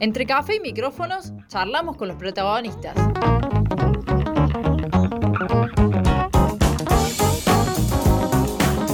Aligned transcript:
Entre 0.00 0.26
café 0.26 0.56
y 0.56 0.60
micrófonos, 0.60 1.32
charlamos 1.48 1.96
con 1.96 2.06
los 2.06 2.16
protagonistas. 2.16 2.94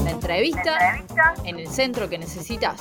La 0.02 0.10
entrevista 0.10 1.04
en 1.44 1.58
el 1.58 1.68
centro 1.68 2.08
que 2.08 2.16
necesitas. 2.16 2.80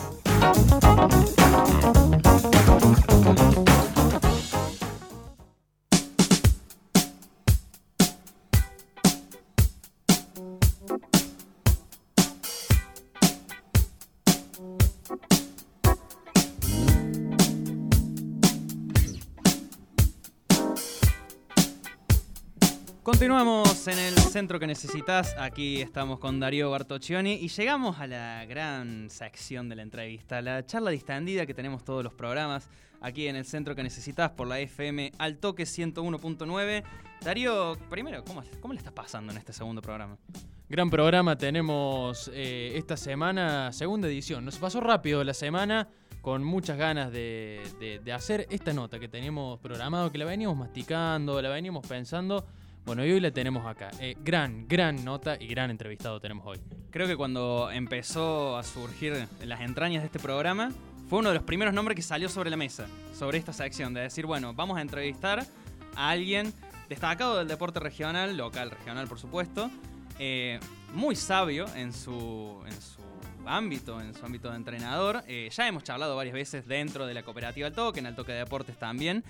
Continuamos 23.33 23.87
en 23.87 23.97
el 23.97 24.13
centro 24.13 24.59
que 24.59 24.67
necesitas. 24.67 25.33
Aquí 25.39 25.81
estamos 25.81 26.19
con 26.19 26.39
Darío 26.39 26.69
Bartoccioni 26.69 27.33
y 27.33 27.47
llegamos 27.47 27.99
a 27.99 28.05
la 28.05 28.45
gran 28.45 29.09
sección 29.09 29.67
de 29.69 29.75
la 29.75 29.81
entrevista, 29.81 30.39
la 30.39 30.63
charla 30.67 30.91
distendida 30.91 31.47
que 31.47 31.55
tenemos 31.55 31.83
todos 31.83 32.03
los 32.03 32.13
programas 32.13 32.69
aquí 33.01 33.25
en 33.27 33.35
el 33.35 33.43
centro 33.45 33.73
que 33.75 33.81
necesitas 33.81 34.29
por 34.29 34.45
la 34.47 34.59
FM 34.59 35.13
al 35.17 35.39
toque 35.39 35.63
101.9. 35.63 36.83
Darío, 37.21 37.75
primero, 37.89 38.23
¿cómo, 38.23 38.43
¿cómo 38.59 38.75
le 38.75 38.77
estás 38.77 38.93
pasando 38.93 39.31
en 39.31 39.39
este 39.39 39.51
segundo 39.51 39.81
programa? 39.81 40.15
Gran 40.69 40.91
programa 40.91 41.35
tenemos 41.35 42.29
eh, 42.35 42.73
esta 42.75 42.95
semana, 42.95 43.73
segunda 43.73 44.07
edición. 44.09 44.45
Nos 44.45 44.59
pasó 44.59 44.79
rápido 44.79 45.23
la 45.23 45.33
semana, 45.33 45.87
con 46.21 46.43
muchas 46.43 46.77
ganas 46.77 47.11
de, 47.11 47.63
de- 47.79 47.97
de 47.97 48.13
hacer 48.13 48.45
esta 48.51 48.73
nota 48.73 48.99
que 48.99 49.07
teníamos 49.07 49.59
programado, 49.59 50.11
que 50.11 50.19
la 50.19 50.25
veníamos 50.25 50.55
masticando, 50.55 51.41
la 51.41 51.49
veníamos 51.49 51.87
pensando. 51.87 52.45
Bueno, 52.85 53.05
y 53.05 53.11
hoy 53.11 53.21
la 53.21 53.31
tenemos 53.31 53.65
acá. 53.65 53.91
Eh, 53.99 54.15
gran, 54.23 54.67
gran 54.67 55.05
nota 55.05 55.37
y 55.39 55.47
gran 55.47 55.71
entrevistado 55.71 56.19
tenemos 56.19 56.45
hoy. 56.45 56.59
Creo 56.91 57.07
que 57.07 57.15
cuando 57.15 57.71
empezó 57.71 58.57
a 58.57 58.63
surgir 58.63 59.25
las 59.45 59.61
entrañas 59.61 60.03
de 60.03 60.07
este 60.07 60.19
programa, 60.19 60.69
fue 61.09 61.19
uno 61.19 61.29
de 61.29 61.35
los 61.35 61.43
primeros 61.43 61.73
nombres 61.73 61.95
que 61.95 62.01
salió 62.01 62.27
sobre 62.27 62.49
la 62.49 62.57
mesa, 62.57 62.87
sobre 63.17 63.37
esta 63.37 63.53
sección, 63.53 63.93
de 63.93 64.01
decir, 64.01 64.25
bueno, 64.25 64.53
vamos 64.53 64.77
a 64.77 64.81
entrevistar 64.81 65.45
a 65.95 66.09
alguien 66.09 66.53
destacado 66.89 67.37
del 67.37 67.47
deporte 67.47 67.79
regional, 67.79 68.35
local, 68.35 68.69
regional, 68.69 69.07
por 69.07 69.17
supuesto, 69.17 69.71
eh, 70.19 70.59
muy 70.93 71.15
sabio 71.15 71.65
en 71.75 71.93
su, 71.93 72.61
en 72.65 72.81
su 72.81 73.01
ámbito, 73.45 74.01
en 74.01 74.13
su 74.13 74.25
ámbito 74.25 74.49
de 74.49 74.57
entrenador. 74.57 75.23
Eh, 75.27 75.49
ya 75.55 75.67
hemos 75.69 75.83
charlado 75.83 76.17
varias 76.17 76.33
veces 76.33 76.67
dentro 76.67 77.05
de 77.05 77.13
la 77.13 77.23
cooperativa 77.23 77.67
al 77.67 77.73
toque, 77.73 78.01
en 78.01 78.07
el 78.07 78.15
toque 78.15 78.33
de 78.33 78.39
deportes 78.39 78.77
también. 78.77 79.23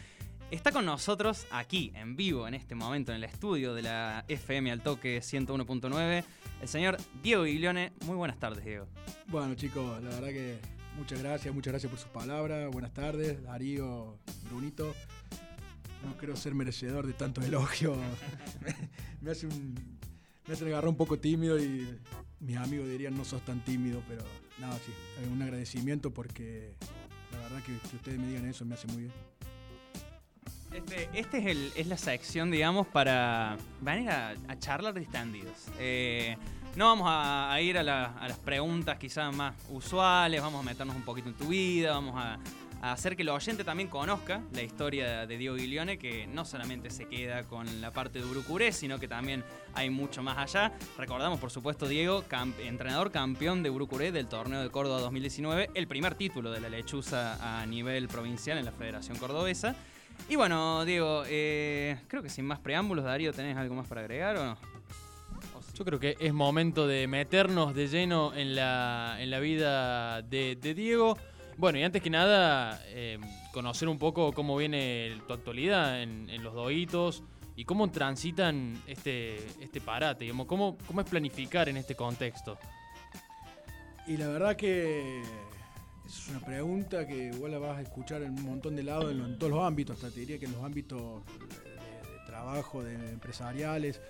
Está 0.54 0.72
con 0.72 0.86
nosotros 0.86 1.48
aquí, 1.50 1.92
en 1.96 2.16
vivo, 2.16 2.48
en 2.48 2.54
este 2.54 2.76
momento, 2.76 3.12
en 3.12 3.16
el 3.16 3.24
estudio 3.24 3.74
de 3.74 3.82
la 3.82 4.24
FM 4.28 4.72
al 4.72 4.84
toque 4.84 5.18
101.9, 5.18 6.24
el 6.62 6.68
señor 6.68 6.98
Diego 7.24 7.42
Guiglione. 7.42 7.92
Muy 8.06 8.16
buenas 8.16 8.38
tardes, 8.38 8.64
Diego. 8.64 8.86
Bueno, 9.30 9.56
chicos, 9.56 10.04
la 10.04 10.12
verdad 10.12 10.28
que 10.28 10.60
muchas 10.96 11.24
gracias, 11.24 11.56
muchas 11.56 11.72
gracias 11.72 11.90
por 11.90 12.00
sus 12.00 12.10
palabras. 12.10 12.70
Buenas 12.70 12.94
tardes, 12.94 13.42
Darío, 13.42 14.20
Brunito. 14.48 14.94
No 16.06 16.16
creo 16.18 16.36
ser 16.36 16.54
merecedor 16.54 17.08
de 17.08 17.14
tanto 17.14 17.42
elogio. 17.42 17.96
me, 19.22 19.32
hace 19.32 19.48
un. 19.48 19.74
Me 20.46 20.54
hace 20.54 20.68
agarrar 20.68 20.88
un 20.88 20.98
poco 20.98 21.18
tímido 21.18 21.60
y 21.60 22.00
mis 22.40 22.58
amigos 22.58 22.88
dirían 22.88 23.18
no 23.18 23.26
sos 23.26 23.44
tan 23.44 23.66
tímido, 23.66 24.04
pero 24.08 24.22
nada, 24.60 24.78
sí. 24.86 24.94
Un 25.32 25.42
agradecimiento 25.42 26.14
porque 26.14 26.76
la 27.32 27.40
verdad 27.40 27.64
que 27.64 27.74
ustedes 27.96 28.20
me 28.20 28.28
digan 28.28 28.46
eso 28.46 28.66
me 28.66 28.76
hace 28.76 28.86
muy 28.86 29.06
bien. 29.06 29.14
Este, 30.74 31.10
este 31.14 31.72
es, 31.80 31.88
la 31.88 31.98
sección, 31.98 32.50
digamos, 32.52 32.88
para 32.88 33.58
venir 33.82 34.10
a, 34.10 34.34
a 34.48 34.60
charlar 34.60 34.94
distendidos. 34.94 35.68
Eh, 35.80 36.36
no 36.76 36.88
vamos 36.88 37.08
a, 37.10 37.54
a 37.54 37.62
ir 37.62 37.78
a, 37.78 37.84
la- 37.84 38.06
a 38.18 38.28
las 38.28 38.40
preguntas 38.40 38.98
quizás 38.98 39.34
más 39.36 39.54
usuales, 39.70 40.42
vamos 40.42 40.62
a 40.62 40.64
meternos 40.64 40.96
un 40.96 41.04
poquito 41.04 41.30
en 41.30 41.36
tu 41.36 41.48
vida, 41.50 41.92
vamos 41.92 42.16
a, 42.18 42.40
a 42.82 42.92
hacer 42.92 43.16
que 43.16 43.22
el 43.22 43.30
oyente 43.30 43.64
también 43.64 43.88
conozca 43.88 44.42
la 44.52 44.64
historia 44.64 45.28
de 45.28 45.38
Diego 45.38 45.56
Guilione, 45.56 46.00
que 46.00 46.26
no 46.26 46.44
solamente 46.44 46.90
se 46.90 47.06
queda 47.08 47.44
con 47.44 47.80
la 47.80 47.92
parte 47.92 48.18
de 48.20 48.26
Urucuré, 48.26 48.72
sino 48.72 49.00
que 49.00 49.08
también 49.08 49.44
hay 49.76 49.92
mucho 49.92 50.24
más 50.24 50.38
allá. 50.40 50.74
Recordamos, 50.98 51.40
por 51.40 51.52
supuesto, 51.52 51.88
Diego, 51.88 52.24
entrenador 52.64 53.12
campeón 53.12 53.62
de 53.62 53.70
Urucuré 53.70 54.12
del 54.12 54.26
torneo 54.28 54.62
de 54.64 54.72
Córdoba 54.72 55.02
2019, 55.02 55.70
el 55.76 55.88
primer 55.88 56.16
título 56.16 56.50
de 56.52 56.60
la 56.60 56.70
lechuza 56.70 57.62
a 57.62 57.66
nivel 57.68 58.08
provincial 58.08 58.58
en 58.58 58.66
la 58.66 58.72
Federación 58.72 59.18
Cordobesa. 59.20 59.76
Y 60.30 60.36
bueno, 60.36 60.86
Diego, 60.86 61.24
eh, 61.28 61.98
creo 62.08 62.24
que 62.24 62.30
sin 62.30 62.46
más 62.46 62.60
preámbulos, 62.60 63.06
Darío, 63.06 63.34
¿tenés 63.34 63.58
algo 63.58 63.76
más 63.76 63.88
para 63.88 64.02
agregar 64.02 64.38
o 64.38 64.46
no? 64.46 64.58
O 65.58 65.62
sí. 65.62 65.72
Yo 65.76 65.86
creo 65.86 66.00
que 66.00 66.16
es 66.20 66.34
momento 66.34 66.88
de 66.88 67.08
meternos 67.08 67.76
de 67.76 67.88
lleno 67.88 68.34
en 68.34 68.56
la, 68.56 69.18
en 69.20 69.30
la 69.30 69.40
vida 69.40 70.22
de, 70.22 70.56
de 70.56 70.74
Diego. 70.74 71.18
Bueno, 71.58 71.78
y 71.78 71.84
antes 71.84 72.02
que 72.02 72.10
nada, 72.10 72.82
eh, 72.88 73.20
conocer 73.52 73.88
un 73.88 74.00
poco 74.00 74.32
cómo 74.32 74.58
viene 74.58 75.16
tu 75.28 75.34
actualidad 75.34 76.02
en, 76.02 76.30
en 76.30 76.44
los 76.44 76.54
doitos 76.54 77.24
y 77.56 77.66
cómo 77.66 77.92
transitan 77.92 78.82
este, 78.88 79.36
este 79.62 79.80
parate, 79.80 80.24
digamos, 80.24 80.48
cómo, 80.48 80.78
cómo 80.88 81.02
es 81.02 81.10
planificar 81.10 81.70
en 81.70 81.78
este 81.78 81.96
contexto. 81.96 82.58
Y 84.08 84.18
la 84.18 84.28
verdad 84.28 84.56
que 84.56 85.22
es 86.06 86.30
una 86.30 86.40
pregunta 86.40 87.08
que 87.08 87.32
igual 87.34 87.52
la 87.52 87.60
vas 87.60 87.78
a 87.78 87.82
escuchar 87.82 88.22
en 88.24 88.32
un 88.32 88.44
montón 88.44 88.76
de 88.76 88.84
lados, 88.84 89.12
en, 89.12 89.22
en 89.22 89.38
todos 89.38 89.52
los 89.52 89.64
ámbitos, 89.64 89.98
hasta 89.98 90.10
te 90.10 90.22
diría 90.22 90.40
que 90.40 90.46
en 90.46 90.54
los 90.54 90.64
ámbitos 90.64 91.24
de, 91.26 92.26
trabajo, 92.26 92.84
de 92.84 92.94
empresariales, 93.12 94.02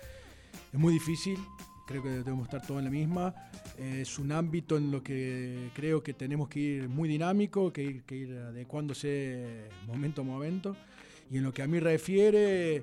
es 0.72 0.78
muy 0.78 0.92
difícil, 0.92 1.38
creo 1.86 2.02
que 2.02 2.08
debemos 2.08 2.46
estar 2.46 2.66
todos 2.66 2.78
en 2.78 2.84
la 2.84 2.90
misma. 2.90 3.34
Es 3.78 4.18
un 4.18 4.32
ámbito 4.32 4.76
en 4.76 4.90
lo 4.90 5.02
que 5.02 5.70
creo 5.74 6.02
que 6.02 6.14
tenemos 6.14 6.48
que 6.48 6.60
ir 6.60 6.88
muy 6.88 7.08
dinámico, 7.08 7.72
que 7.72 7.82
ir, 7.82 8.02
que 8.02 8.16
ir 8.16 8.32
adecuándose 8.32 9.68
momento 9.86 10.22
a 10.22 10.24
momento. 10.24 10.76
Y 11.30 11.38
en 11.38 11.44
lo 11.44 11.52
que 11.52 11.62
a 11.62 11.66
mí 11.66 11.80
refiere, 11.80 12.82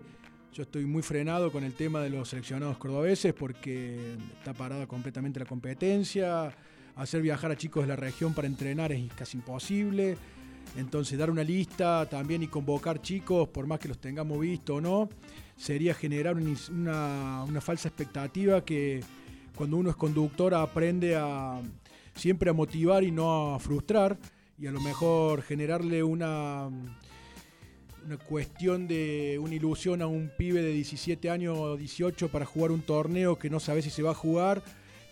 yo 0.54 0.64
estoy 0.64 0.86
muy 0.86 1.02
frenado 1.02 1.52
con 1.52 1.64
el 1.64 1.74
tema 1.74 2.02
de 2.02 2.10
los 2.10 2.30
seleccionados 2.30 2.78
cordobeses 2.78 3.34
porque 3.34 4.16
está 4.38 4.54
parada 4.54 4.88
completamente 4.88 5.40
la 5.40 5.46
competencia. 5.46 6.54
Hacer 6.96 7.22
viajar 7.22 7.52
a 7.52 7.58
chicos 7.58 7.84
de 7.84 7.88
la 7.88 7.96
región 7.96 8.34
para 8.34 8.48
entrenar 8.48 8.92
es 8.92 9.12
casi 9.14 9.38
imposible. 9.38 10.18
Entonces 10.78 11.18
dar 11.18 11.30
una 11.30 11.44
lista 11.44 12.08
también 12.10 12.44
y 12.44 12.48
convocar 12.48 13.02
chicos, 13.02 13.50
por 13.50 13.68
más 13.68 13.80
que 13.80 13.88
los 13.88 14.00
tengamos 14.00 14.40
visto 14.40 14.76
o 14.76 14.82
no, 14.82 15.10
sería 15.58 15.94
generar 15.94 16.36
una, 16.36 17.44
una 17.44 17.62
falsa 17.62 17.90
expectativa 17.90 18.64
que 18.64 19.02
cuando 19.56 19.78
uno 19.78 19.90
es 19.90 19.96
conductor 19.96 20.54
aprende 20.54 21.16
a 21.16 21.62
siempre 22.16 22.50
a 22.50 22.54
motivar 22.54 23.04
y 23.04 23.12
no 23.12 23.56
a 23.56 23.60
frustrar 23.60 24.18
y 24.58 24.68
a 24.68 24.72
lo 24.72 24.80
mejor 24.82 25.42
generarle 25.42 26.04
una, 26.04 26.70
una 28.06 28.18
cuestión 28.18 28.88
de 28.88 29.40
una 29.42 29.56
ilusión 29.56 30.02
a 30.02 30.08
un 30.08 30.32
pibe 30.38 30.62
de 30.62 30.72
17 30.72 31.30
años 31.30 31.58
o 31.58 31.78
18 31.78 32.30
para 32.30 32.46
jugar 32.46 32.72
un 32.72 32.82
torneo 32.82 33.38
que 33.38 33.50
no 33.50 33.60
sabe 33.60 33.82
si 33.82 33.90
se 33.90 34.04
va 34.04 34.12
a 34.12 34.16
jugar 34.16 34.64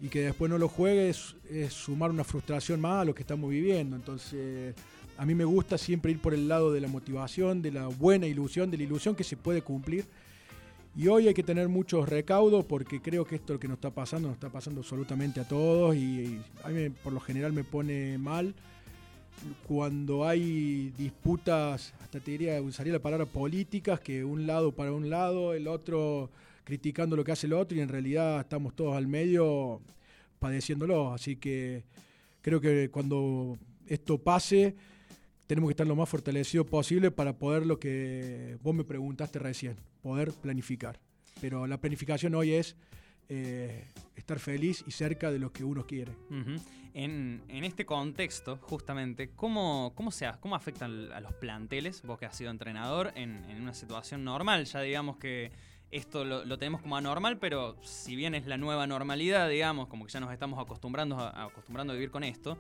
y 0.02 0.08
que 0.08 0.22
después 0.22 0.50
no 0.50 0.58
lo 0.58 0.68
juegue 0.68 1.10
es, 1.10 1.36
sumar 1.70 2.10
una 2.10 2.24
frustración 2.24 2.80
más 2.80 3.02
a 3.02 3.06
lo 3.06 3.14
que 3.14 3.22
estamos 3.22 3.50
viviendo. 3.50 3.96
Entonces, 3.96 4.76
a 5.18 5.26
mí 5.26 5.36
me 5.36 5.46
gusta 5.46 5.78
siempre 5.78 6.12
ir 6.12 6.20
por 6.20 6.34
el 6.34 6.48
lado 6.48 6.72
de 6.72 6.82
la 6.82 6.88
motivación, 6.88 7.62
de 7.62 7.72
la 7.72 7.88
buena 7.88 8.28
ilusión, 8.28 8.72
de 8.72 8.78
la 8.78 8.84
ilusión 8.84 9.16
que 9.16 9.24
se 9.24 9.36
puede 9.36 9.62
cumplir. 9.62 10.06
Y 10.96 11.08
hoy 11.08 11.28
hay 11.28 11.34
que 11.34 11.44
tener 11.44 11.68
muchos 11.70 12.10
recaudos 12.10 12.66
porque 12.66 13.02
creo 13.02 13.26
que 13.26 13.36
esto 13.36 13.54
lo 13.54 13.60
que 13.60 13.68
nos 13.68 13.76
está 13.76 13.92
pasando, 13.92 14.28
nos 14.28 14.36
está 14.36 14.50
pasando 14.50 14.82
absolutamente 14.82 15.40
a 15.40 15.48
todos 15.48 15.96
y, 15.96 16.00
y 16.00 16.42
a 16.64 16.70
mí 16.70 16.90
por 16.90 17.14
lo 17.14 17.20
general 17.20 17.54
me 17.54 17.64
pone 17.64 18.18
mal 18.18 18.56
cuando 19.68 20.28
hay 20.28 20.92
disputas, 20.98 21.94
hasta 22.02 22.20
te 22.20 22.32
diría, 22.32 22.62
usaría 22.62 22.94
la 22.94 23.00
palabra 23.00 23.26
políticas, 23.26 24.00
que 24.00 24.24
un 24.24 24.48
lado 24.48 24.72
para 24.72 24.92
un 24.92 25.10
lado, 25.10 25.54
el 25.54 25.68
otro 25.68 26.30
criticando 26.70 27.16
lo 27.16 27.24
que 27.24 27.32
hace 27.32 27.48
el 27.48 27.54
otro 27.54 27.76
y 27.76 27.82
en 27.82 27.90
realidad 27.90 28.42
estamos 28.42 28.76
todos 28.76 28.96
al 28.96 29.08
medio 29.08 29.82
padeciéndolo. 30.38 31.12
Así 31.12 31.36
que 31.36 31.84
creo 32.44 32.62
que 32.62 32.92
cuando 32.92 33.58
esto 33.88 34.20
pase, 34.20 34.76
tenemos 35.48 35.70
que 35.70 35.72
estar 35.72 35.88
lo 35.88 35.96
más 35.96 36.08
fortalecidos 36.08 36.68
posible 36.68 37.10
para 37.10 37.40
poder 37.40 37.66
lo 37.66 37.80
que 37.80 38.60
vos 38.62 38.76
me 38.76 38.84
preguntaste 38.84 39.40
recién, 39.40 39.78
poder 40.04 40.32
planificar. 40.32 41.00
Pero 41.42 41.66
la 41.66 41.82
planificación 41.82 42.36
hoy 42.36 42.52
es 42.52 42.76
eh, 43.30 43.88
estar 44.16 44.38
feliz 44.38 44.84
y 44.86 44.92
cerca 44.92 45.32
de 45.32 45.40
lo 45.40 45.52
que 45.52 45.64
uno 45.64 45.88
quiere. 45.88 46.12
Ujú. 46.30 46.62
en, 46.94 47.42
en 47.48 47.64
este 47.64 47.84
contexto, 47.84 48.60
justamente, 48.62 49.32
¿cómo, 49.36 49.94
cómo, 49.96 50.12
se, 50.12 50.30
cómo 50.40 50.56
afectan 50.56 51.12
a 51.14 51.20
los 51.20 51.34
planteles, 51.34 52.04
vos 52.04 52.20
que 52.20 52.28
has 52.28 52.38
sido 52.38 52.52
entrenador, 52.52 53.12
en, 53.16 53.44
en 53.50 53.60
una 53.60 53.74
situación 53.74 54.24
normal? 54.24 54.66
Ya 54.66 54.82
digamos 54.82 55.18
que 55.18 55.52
esto 55.92 56.24
lo, 56.24 56.58
tenemos 56.58 56.82
como 56.82 56.98
anormal, 56.98 57.38
pero 57.38 57.76
si 57.82 58.16
bien 58.16 58.36
es 58.36 58.46
la 58.46 58.58
nueva 58.58 58.88
normalidad, 58.88 59.50
digamos, 59.50 59.88
como 59.88 60.06
que 60.06 60.12
ya 60.12 60.20
nos 60.20 60.32
estamos 60.32 60.60
acostumbrando 60.60 61.18
a, 61.18 61.46
acostumbrando 61.46 61.94
a 61.94 61.96
vivir 61.96 62.12
con 62.12 62.24
esto, 62.24 62.58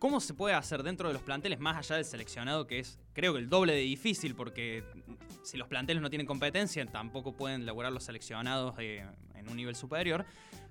¿Cómo 0.00 0.18
se 0.20 0.32
puede 0.32 0.54
hacer 0.54 0.82
dentro 0.82 1.08
de 1.08 1.12
los 1.12 1.22
planteles, 1.22 1.60
más 1.60 1.76
allá 1.76 1.96
del 1.96 2.06
seleccionado, 2.06 2.66
que 2.66 2.78
es 2.78 2.98
creo 3.12 3.34
que 3.34 3.38
el 3.38 3.50
doble 3.50 3.74
de 3.74 3.80
difícil, 3.80 4.34
porque 4.34 4.82
si 5.42 5.58
los 5.58 5.68
planteles 5.68 6.02
no 6.02 6.08
tienen 6.08 6.26
competencia, 6.26 6.86
tampoco 6.86 7.34
pueden 7.34 7.66
laburar 7.66 7.92
los 7.92 8.04
seleccionados 8.04 8.74
eh, 8.78 9.04
en 9.34 9.48
un 9.50 9.56
nivel 9.58 9.76
superior? 9.76 10.24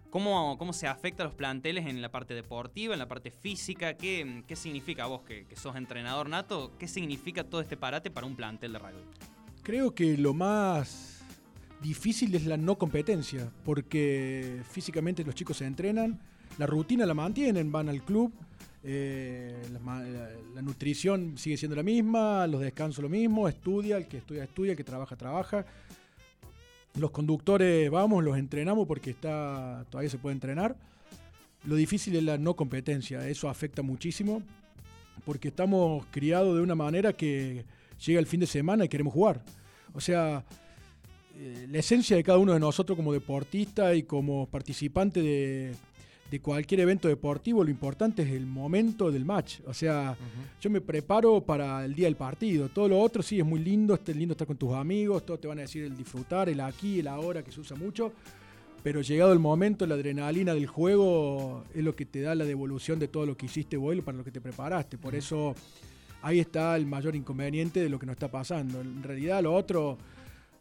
¿Cómo, 0.10 0.58
¿Cómo 0.58 0.74
se 0.74 0.88
afecta 0.88 1.22
a 1.22 1.28
los 1.28 1.36
planteles 1.36 1.86
en 1.86 2.02
la 2.02 2.10
parte 2.10 2.34
deportiva, 2.34 2.94
en 2.94 3.00
la 3.00 3.08
parte 3.08 3.30
física? 3.30 3.94
¿Qué, 3.94 4.44
qué 4.48 4.56
significa 4.56 5.06
vos, 5.06 5.22
que, 5.22 5.46
que 5.46 5.56
sos 5.56 5.76
entrenador 5.76 6.28
nato, 6.28 6.72
qué 6.80 6.88
significa 6.88 7.44
todo 7.44 7.62
este 7.62 7.78
parate 7.78 8.10
para 8.10 8.26
un 8.26 8.36
plantel 8.36 8.74
de 8.74 8.80
rugby? 8.80 9.04
Creo 9.62 9.94
que 9.94 10.18
lo 10.18 10.34
más 10.34 11.19
difícil 11.82 12.34
es 12.36 12.46
la 12.46 12.58
no 12.58 12.78
competencia, 12.78 13.50
porque 13.66 14.62
físicamente 14.70 15.24
los 15.24 15.36
chicos 15.36 15.58
se 15.58 15.66
entrenan, 15.66 16.20
la 16.58 16.66
rutina 16.66 17.06
la 17.06 17.14
mantienen, 17.14 17.72
van 17.72 17.90
al 17.90 18.02
club, 18.04 18.34
eh, 18.84 19.56
la, 19.72 19.80
la- 20.56 20.62
nutrición 20.62 21.38
sigue 21.38 21.58
siendo 21.58 21.76
la 21.76 21.84
misma, 21.84 22.46
los 22.48 22.62
descansos 22.62 23.02
lo 23.02 23.10
mismo, 23.10 23.48
estudia, 23.48 23.98
el 23.98 24.08
que 24.08 24.18
estudia, 24.18 24.44
estudia, 24.44 24.72
el 24.72 24.78
que 24.78 24.84
trabaja, 24.84 25.16
trabaja. 25.16 25.66
Los 26.96 27.12
conductores 27.12 27.90
vamos, 27.90 28.24
los 28.24 28.38
entrenamos 28.38 28.88
porque 28.88 29.12
está, 29.12 29.86
todavía 29.90 30.10
se 30.10 30.18
puede 30.18 30.34
entrenar. 30.34 30.76
Lo 31.64 31.76
difícil 31.76 32.16
es 32.16 32.24
la 32.24 32.38
no 32.38 32.56
competencia, 32.56 33.28
eso 33.28 33.48
afecta 33.50 33.82
muchísimo, 33.82 34.42
porque 35.26 35.50
estamos 35.50 36.06
criados 36.12 36.56
de 36.56 36.62
una 36.62 36.76
manera 36.76 37.14
que 37.14 37.64
llega 38.06 38.20
el 38.20 38.26
fin 38.28 38.40
de 38.42 38.48
semana 38.48 38.86
y 38.86 38.90
queremos 38.90 39.14
jugar. 39.14 39.42
O 39.94 40.02
sea, 40.02 40.44
eh, 41.42 41.68
la 41.72 41.80
esencia 41.80 42.18
de 42.18 42.24
cada 42.24 42.38
uno 42.38 42.52
de 42.52 42.60
nosotros 42.60 42.98
como 42.98 43.14
deportista 43.14 43.96
y 43.96 44.04
como 44.04 44.46
participante 44.48 45.22
de, 45.22 45.74
de 46.30 46.42
cualquier 46.42 46.82
evento 46.82 47.08
deportivo, 47.08 47.64
lo 47.64 47.70
importante 47.70 48.24
es 48.24 48.32
el 48.32 48.46
momento 48.46 49.10
del 49.10 49.24
match. 49.24 49.62
O 49.66 49.74
sea, 49.74 50.18
yo 50.60 50.70
me 50.70 50.82
preparo 50.82 51.40
para 51.40 51.86
el 51.86 51.96
día 51.96 52.08
del 52.08 52.18
partido. 52.18 52.68
Todo 52.68 52.90
lo 52.90 53.00
otro 53.00 53.24
sí 53.24 53.40
es 53.40 53.46
muy 53.46 53.62
lindo, 53.62 53.96
es 53.96 54.16
lindo 54.16 54.34
estar 54.34 54.46
con 54.46 54.58
tus 54.58 54.74
amigos, 54.74 55.26
todos 55.26 55.40
te 55.40 55.48
van 55.48 55.60
a 55.60 55.62
decir 55.62 55.86
el 55.86 55.96
disfrutar, 55.96 56.50
el 56.50 56.60
aquí, 56.60 57.00
el 57.00 57.08
ahora, 57.08 57.42
que 57.42 57.54
se 57.54 57.62
usa 57.62 57.78
mucho. 57.78 58.12
Pero 58.84 59.02
llegado 59.02 59.32
el 59.32 59.40
momento, 59.40 59.88
la 59.88 59.96
adrenalina 59.96 60.54
del 60.54 60.68
juego 60.68 61.64
es 61.74 61.84
lo 61.84 61.96
que 61.96 62.06
te 62.06 62.20
da 62.20 62.36
la 62.36 62.44
devolución 62.44 63.00
de 63.00 63.08
todo 63.08 63.26
lo 63.26 63.38
que 63.38 63.46
hiciste 63.46 63.78
vos 63.78 63.96
y 63.96 64.02
para 64.02 64.18
lo 64.18 64.26
que 64.26 64.32
te 64.32 64.42
preparaste. 64.42 64.98
Por 64.98 65.16
eso 65.16 65.56
ahí 66.22 66.40
está 66.40 66.76
el 66.76 66.86
mayor 66.86 67.16
inconveniente 67.16 67.80
de 67.80 67.88
lo 67.88 67.98
que 67.98 68.06
nos 68.06 68.14
está 68.14 68.30
pasando. 68.30 68.82
En 68.82 69.04
realidad 69.04 69.42
lo 69.42 69.54
otro, 69.54 69.98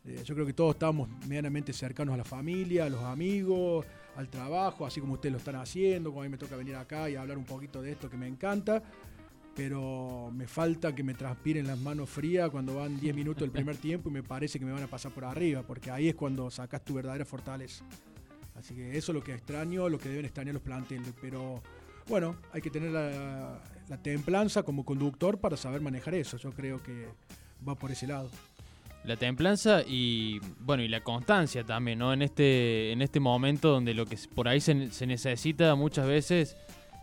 eh, 0.05 0.23
yo 0.25 0.35
creo 0.35 0.47
que 0.47 0.53
todos 0.53 0.75
estamos 0.75 1.09
medianamente 1.27 1.73
cercanos 1.73 2.15
a 2.15 2.17
la 2.17 2.25
familia, 2.25 2.87
a 2.87 2.89
los 2.89 3.03
amigos, 3.03 3.85
al 4.17 4.29
trabajo, 4.29 4.87
así 4.87 5.01
como 5.01 5.15
ustedes 5.15 5.33
lo 5.33 5.39
están 5.39 5.57
haciendo, 5.57 6.11
como 6.11 6.23
a 6.23 6.25
mí 6.25 6.31
me 6.31 6.39
toca 6.39 6.57
venir 6.57 6.75
acá 6.77 7.09
y 7.09 7.17
hablar 7.17 7.39
un 7.39 7.45
poquito 7.45 7.81
de 7.83 7.93
esto 7.93 8.11
que 8.11 8.17
me 8.17 8.27
encanta. 8.27 8.83
Pero 9.55 10.31
me 10.33 10.47
falta 10.47 10.95
que 10.95 11.03
me 11.03 11.15
transpiren 11.15 11.67
las 11.67 11.79
manos 11.79 12.09
frías 12.09 12.49
cuando 12.51 12.77
van 12.77 12.99
10 12.99 13.15
minutos 13.15 13.43
del 13.43 13.51
primer 13.51 13.77
tiempo 13.79 14.09
y 14.09 14.13
me 14.13 14.23
parece 14.23 14.59
que 14.59 14.65
me 14.65 14.73
van 14.73 14.83
a 14.83 14.87
pasar 14.87 15.13
por 15.13 15.25
arriba, 15.25 15.63
porque 15.63 15.91
ahí 15.91 16.09
es 16.09 16.15
cuando 16.15 16.51
sacas 16.51 16.85
tu 16.85 16.95
verdadera 16.95 17.25
fortaleza. 17.25 17.85
Así 18.57 18.75
que 18.75 18.97
eso 18.97 19.13
es 19.13 19.15
lo 19.15 19.23
que 19.23 19.35
extraño, 19.35 19.89
lo 19.89 19.99
que 19.99 20.09
deben 20.09 20.25
extrañar 20.25 20.55
los 20.55 20.63
planteles. 20.63 21.13
Pero 21.21 21.63
bueno, 22.09 22.37
hay 22.53 22.61
que 22.61 22.71
tener 22.71 22.91
la, 22.91 23.63
la 23.89 24.03
templanza 24.03 24.63
como 24.63 24.85
conductor 24.85 25.39
para 25.39 25.57
saber 25.57 25.81
manejar 25.81 26.15
eso. 26.15 26.37
Yo 26.39 26.51
creo 26.51 26.83
que 26.83 27.07
va 27.67 27.75
por 27.77 27.91
ese 27.91 28.07
lado. 28.07 28.31
La 29.05 29.17
templanza 29.17 29.83
y 29.87 30.39
bueno 30.61 30.83
y 30.83 30.89
la 30.89 31.01
constancia 31.01 31.65
también, 31.65 32.01
¿no? 32.01 32.13
En 32.13 32.23
este, 32.23 32.93
en 32.93 33.01
este 33.01 33.21
momento 33.21 33.71
donde 33.71 33.95
lo 33.95 34.05
que 34.07 34.19
por 34.35 34.49
ahí 34.49 34.61
se, 34.61 34.75
necesita 34.75 35.75
muchas 35.77 36.07
veces 36.07 36.57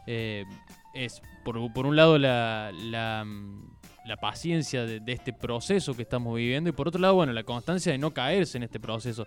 eh, 0.05 0.45
es 0.93 1.21
por, 1.43 1.73
por 1.73 1.85
un 1.85 1.95
lado 1.95 2.17
la, 2.17 2.71
la, 2.73 3.23
mm, 3.25 3.77
la 4.05 4.17
paciencia 4.17 4.85
de, 4.85 4.99
de 4.99 5.13
este 5.13 5.33
proceso 5.33 5.95
que 5.95 6.03
estamos 6.03 6.35
viviendo 6.35 6.69
y 6.69 6.73
por 6.73 6.87
otro 6.87 7.01
lado, 7.01 7.15
bueno, 7.15 7.33
la 7.33 7.43
constancia 7.43 7.91
de 7.91 7.97
no 7.97 8.13
caerse 8.13 8.57
en 8.57 8.63
este 8.63 8.79
proceso. 8.79 9.25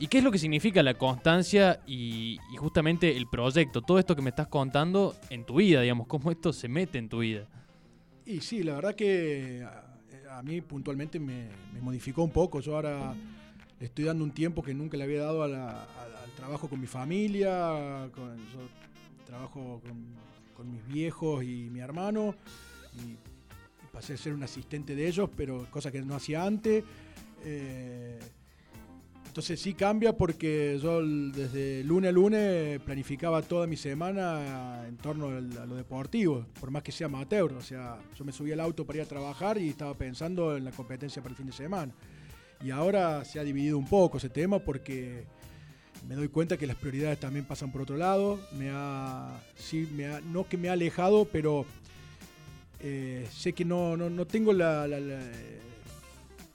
¿Y 0.00 0.06
qué 0.06 0.18
es 0.18 0.24
lo 0.24 0.30
que 0.30 0.38
significa 0.38 0.80
la 0.84 0.94
constancia 0.94 1.80
y, 1.84 2.38
y 2.52 2.56
justamente 2.56 3.16
el 3.16 3.26
proyecto? 3.26 3.82
Todo 3.82 3.98
esto 3.98 4.14
que 4.14 4.22
me 4.22 4.30
estás 4.30 4.46
contando 4.46 5.16
en 5.28 5.44
tu 5.44 5.56
vida, 5.56 5.80
digamos, 5.80 6.06
cómo 6.06 6.30
esto 6.30 6.52
se 6.52 6.68
mete 6.68 6.98
en 6.98 7.08
tu 7.08 7.18
vida. 7.18 7.48
Y 8.24 8.40
sí, 8.40 8.62
la 8.62 8.74
verdad 8.74 8.94
que 8.94 9.66
a, 10.38 10.42
mí 10.42 10.60
puntualmente 10.60 11.18
me, 11.18 11.48
modificó 11.80 12.22
un 12.22 12.30
poco. 12.30 12.60
Yo 12.60 12.76
ahora 12.76 13.14
le 13.78 13.86
estoy 13.86 14.04
dando 14.04 14.24
un 14.24 14.30
tiempo 14.30 14.62
que 14.62 14.74
nunca 14.74 14.96
le 14.96 15.04
había 15.04 15.22
dado 15.22 15.42
al 15.42 16.32
trabajo 16.36 16.68
con 16.68 16.80
mi 16.80 16.86
familia. 16.86 18.08
yo 18.14 18.68
trabajo 19.26 19.80
con, 20.54 20.72
mis 20.72 20.86
viejos 20.86 21.44
y 21.44 21.68
mi 21.70 21.80
hermano. 21.80 22.34
Y, 22.94 23.12
y 23.12 23.18
pasé 23.92 24.14
a 24.14 24.16
ser 24.16 24.34
un 24.34 24.42
asistente 24.42 24.94
de 24.94 25.06
ellos, 25.06 25.30
pero 25.36 25.66
cosa 25.70 25.90
que 25.92 26.02
no 26.02 26.14
hacía 26.14 26.44
antes. 26.44 26.84
Eh, 27.44 28.18
entonces 29.38 29.60
sí 29.60 29.72
cambia 29.72 30.16
porque 30.16 30.80
yo 30.82 31.00
desde 31.00 31.84
lunes 31.84 32.08
a 32.08 32.12
lunes 32.12 32.80
planificaba 32.80 33.40
toda 33.40 33.68
mi 33.68 33.76
semana 33.76 34.84
en 34.88 34.96
torno 34.96 35.28
a 35.28 35.40
lo 35.40 35.76
deportivo, 35.76 36.44
por 36.58 36.72
más 36.72 36.82
que 36.82 36.90
sea 36.90 37.06
amateur. 37.06 37.52
O 37.52 37.60
sea, 37.60 38.00
yo 38.18 38.24
me 38.24 38.32
subía 38.32 38.54
al 38.54 38.60
auto 38.60 38.84
para 38.84 38.96
ir 38.98 39.02
a 39.04 39.06
trabajar 39.06 39.56
y 39.58 39.68
estaba 39.68 39.94
pensando 39.94 40.56
en 40.56 40.64
la 40.64 40.72
competencia 40.72 41.22
para 41.22 41.30
el 41.30 41.36
fin 41.36 41.46
de 41.46 41.52
semana. 41.52 41.92
Y 42.64 42.70
ahora 42.70 43.24
se 43.24 43.38
ha 43.38 43.44
dividido 43.44 43.78
un 43.78 43.86
poco 43.86 44.18
ese 44.18 44.28
tema 44.28 44.58
porque 44.58 45.22
me 46.08 46.16
doy 46.16 46.26
cuenta 46.30 46.56
que 46.56 46.66
las 46.66 46.74
prioridades 46.74 47.20
también 47.20 47.44
pasan 47.44 47.70
por 47.70 47.82
otro 47.82 47.96
lado. 47.96 48.40
Me 48.58 48.70
ha, 48.72 49.40
sí, 49.54 49.88
me 49.94 50.06
ha- 50.06 50.20
no 50.20 50.48
que 50.48 50.56
me 50.56 50.68
ha 50.68 50.72
alejado, 50.72 51.26
pero 51.26 51.64
eh, 52.80 53.24
sé 53.30 53.52
que 53.52 53.64
no, 53.64 53.96
no, 53.96 54.10
no 54.10 54.26
tengo 54.26 54.52
la, 54.52 54.88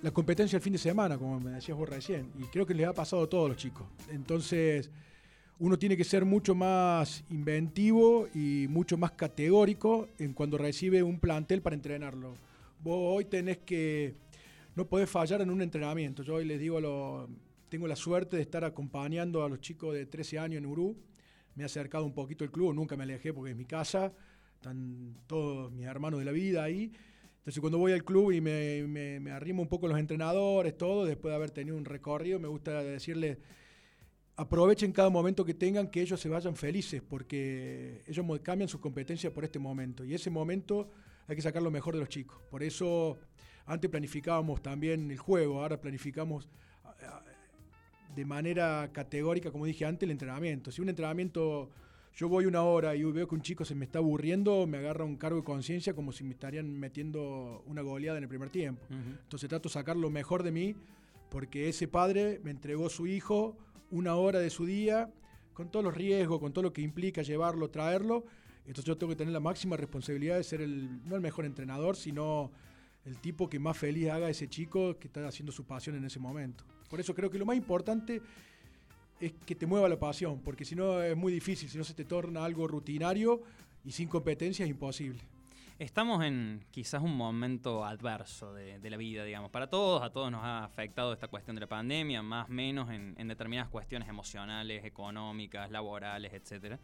la 0.04 0.12
competencia 0.12 0.58
el 0.58 0.62
fin 0.62 0.74
de 0.74 0.80
semana, 0.80 1.18
como 1.18 1.40
me 1.40 1.52
decías 1.52 1.78
vos 1.78 1.88
recién. 1.88 2.30
Y 2.38 2.44
creo 2.48 2.66
que 2.66 2.74
les 2.74 2.86
ha 2.86 2.94
pasado 2.94 3.24
a 3.24 3.30
todos 3.30 3.48
los 3.48 3.58
chicos. 3.58 3.88
Entonces, 4.10 4.92
uno 5.60 5.80
tiene 5.80 5.96
que 5.96 6.04
ser 6.04 6.26
mucho 6.26 6.54
más 6.54 7.24
inventivo 7.30 8.28
y 8.36 8.68
mucho 8.70 8.98
más 8.98 9.12
categórico 9.12 10.10
en 10.20 10.34
cuando 10.34 10.58
recibe 10.58 11.02
un 11.02 11.20
plantel 11.20 11.62
para 11.62 11.78
entrenarlo. 11.78 12.36
Vos 12.84 13.16
hoy 13.16 13.26
tenés 13.26 13.60
que. 13.60 14.16
No 14.76 14.86
podés 14.90 15.10
fallar 15.10 15.42
en 15.42 15.50
un 15.50 15.62
entrenamiento. 15.62 16.22
Yo 16.22 16.36
hoy 16.36 16.46
les 16.46 16.60
digo 16.60 16.80
a. 16.80 17.28
Tengo 17.70 17.88
la 17.88 17.96
suerte 17.96 18.36
de 18.36 18.42
estar 18.42 18.66
acompañando 18.66 19.44
a 19.44 19.50
los 19.50 19.62
chicos 19.62 19.94
de 19.94 20.06
13 20.06 20.38
años 20.38 20.58
en 20.58 20.66
Urú. 20.66 20.98
Me 21.56 21.64
he 21.64 21.66
acercado 21.66 22.04
un 22.04 22.14
poquito 22.14 22.44
al 22.44 22.52
club, 22.52 22.74
nunca 22.74 22.98
me 22.98 23.04
alejé 23.04 23.34
porque 23.34 23.52
es 23.52 23.58
mi 23.58 23.66
casa. 23.66 24.12
Están 24.56 25.16
todos 25.28 25.72
mis 25.72 25.86
hermanos 25.86 26.20
de 26.20 26.26
la 26.26 26.34
vida 26.34 26.62
ahí. 26.62 26.92
Entonces 27.44 27.60
cuando 27.60 27.78
voy 27.78 27.92
al 27.92 28.06
club 28.06 28.32
y 28.32 28.40
me, 28.40 29.30
arrimo 29.30 29.62
un 29.62 29.68
poco 29.68 29.90
los 29.90 30.00
entrenadores, 30.00 30.78
todo, 30.78 31.04
después 31.04 31.30
de 31.30 31.36
haber 31.36 31.52
tenido 31.52 31.76
un 31.76 31.84
recorrido, 31.84 32.40
me 32.40 32.48
gusta 32.48 32.82
decirles, 32.82 33.38
aprovechen 34.38 34.94
cada 34.94 35.10
momento 35.10 35.44
que 35.44 35.54
tengan, 35.54 35.90
que 35.90 36.02
ellos 36.02 36.22
se 36.22 36.30
vayan 36.30 36.56
felices, 36.56 37.02
porque 37.02 38.02
ellos 38.08 38.26
cambian 38.42 38.70
sus 38.70 38.80
competencias 38.80 39.34
por 39.34 39.44
este 39.44 39.60
momento. 39.60 40.06
Y 40.06 40.14
ese 40.14 40.30
momento 40.30 40.90
hay 41.28 41.36
que 41.36 41.42
sacar 41.42 41.62
lo 41.62 41.70
mejor 41.70 41.96
de 41.96 42.00
los 42.00 42.08
chicos. 42.08 42.42
Por 42.50 42.64
eso 42.64 43.20
antes 43.66 43.92
planificábamos 43.92 44.64
también 44.64 45.12
el 45.12 45.18
juego, 45.18 45.62
ahora 45.62 45.82
planificamos 45.82 46.48
ah, 46.86 46.96
ah, 47.02 47.24
de 48.16 48.24
manera 48.24 48.90
categórica, 48.94 49.52
como 49.52 49.66
dije 49.66 49.84
antes, 49.84 50.04
el 50.04 50.12
entrenamiento. 50.12 50.72
Si 50.72 50.82
un 50.82 50.88
entrenamiento 50.88 51.72
yo 52.16 52.30
voy 52.30 52.46
una 52.46 52.62
hora 52.64 52.96
y 52.96 53.04
veo 53.04 53.28
que 53.28 53.36
un 53.36 53.42
chico 53.42 53.66
se 53.66 53.74
me 53.74 53.86
está 53.86 54.00
aburriendo, 54.00 54.68
me 54.68 54.78
agarra 54.78 55.04
un 55.04 55.18
cargo 55.18 55.38
de 55.38 55.44
conciencia 55.44 55.94
como 55.94 56.12
si 56.12 56.24
me 56.24 56.32
estarían 56.32 56.80
metiendo 56.80 57.64
una 57.66 57.82
goleada 57.82 58.18
en 58.18 58.24
el 58.24 58.30
primer 58.30 58.50
tiempo. 58.50 58.86
Entonces 58.90 59.50
trato 59.50 59.70
de 59.70 59.74
sacar 59.74 59.96
lo 59.96 60.10
mejor 60.10 60.44
de 60.44 60.52
mí, 60.52 60.76
porque 61.30 61.70
ese 61.70 61.88
padre 61.88 62.40
me 62.44 62.52
entregó 62.52 62.90
su 62.90 63.08
hijo 63.08 63.58
una 63.90 64.16
hora 64.16 64.40
de 64.40 64.50
su 64.50 64.66
día, 64.66 65.12
con 65.54 65.70
todos 65.70 65.84
los 65.84 65.96
riesgos, 65.96 66.40
con 66.40 66.54
todo 66.54 66.64
lo 66.64 66.74
que 66.74 66.82
implica 66.82 67.24
llevarlo, 67.24 67.70
traerlo. 67.70 68.26
Entonces 68.66 68.86
yo 68.86 68.98
tengo 68.98 69.12
que 69.12 69.18
tener 69.18 69.34
la 69.34 69.40
máxima 69.40 69.76
responsabilidad 69.76 70.38
de 70.38 70.44
ser 70.44 70.62
el, 70.62 71.04
no 71.08 71.16
el 71.16 71.22
mejor 71.22 71.46
entrenador, 71.46 71.96
sino 71.96 72.52
el 73.06 73.20
tipo 73.20 73.50
que 73.50 73.60
más 73.60 73.78
feliz 73.78 74.10
haga 74.10 74.28
a 74.28 74.30
ese 74.30 74.48
chico 74.48 74.98
que 74.98 75.08
está 75.08 75.28
haciendo 75.28 75.52
su 75.52 75.66
pasión 75.66 75.96
en 75.96 76.06
ese 76.06 76.20
momento. 76.20 76.64
Por 76.90 77.00
eso 77.00 77.14
creo 77.14 77.30
que 77.30 77.38
lo 77.38 77.46
más 77.46 77.58
importante 77.58 78.22
es 79.26 79.34
que 79.46 79.56
te 79.56 79.66
mueva 79.66 79.90
la 79.90 80.00
pasión, 80.00 80.40
porque 80.40 80.66
si 80.66 80.76
no 80.76 81.02
es 81.02 81.16
muy 81.16 81.32
difícil, 81.34 81.70
si 81.70 81.78
no 81.78 81.84
se 81.84 81.94
te 81.94 82.06
torna 82.06 82.44
algo 82.44 82.68
rutinario 82.68 83.42
y 83.86 83.92
sin 83.92 84.08
competencia 84.08 84.66
es 84.66 84.72
imposible. 84.72 85.22
Estamos 85.80 86.24
en 86.24 86.64
quizás 86.72 87.02
un 87.02 87.18
momento 87.18 87.84
adverso 87.84 88.54
de, 88.54 88.80
de 88.80 88.90
la 88.90 88.98
vida, 88.98 89.24
digamos. 89.24 89.50
Para 89.50 89.68
todos, 89.68 90.04
a 90.04 90.12
todos 90.12 90.32
nos 90.32 90.44
ha 90.44 90.64
afectado 90.64 91.14
esta 91.14 91.28
cuestión 91.28 91.56
de 91.56 91.62
la 91.62 91.68
pandemia, 91.68 92.22
más 92.22 92.48
o 92.48 92.54
menos 92.54 92.90
en, 92.92 93.16
en 93.18 93.28
determinadas 93.28 93.70
cuestiones 93.70 94.08
emocionales, 94.08 94.86
económicas, 94.86 95.72
laborales, 95.72 96.32
etcétera. 96.34 96.80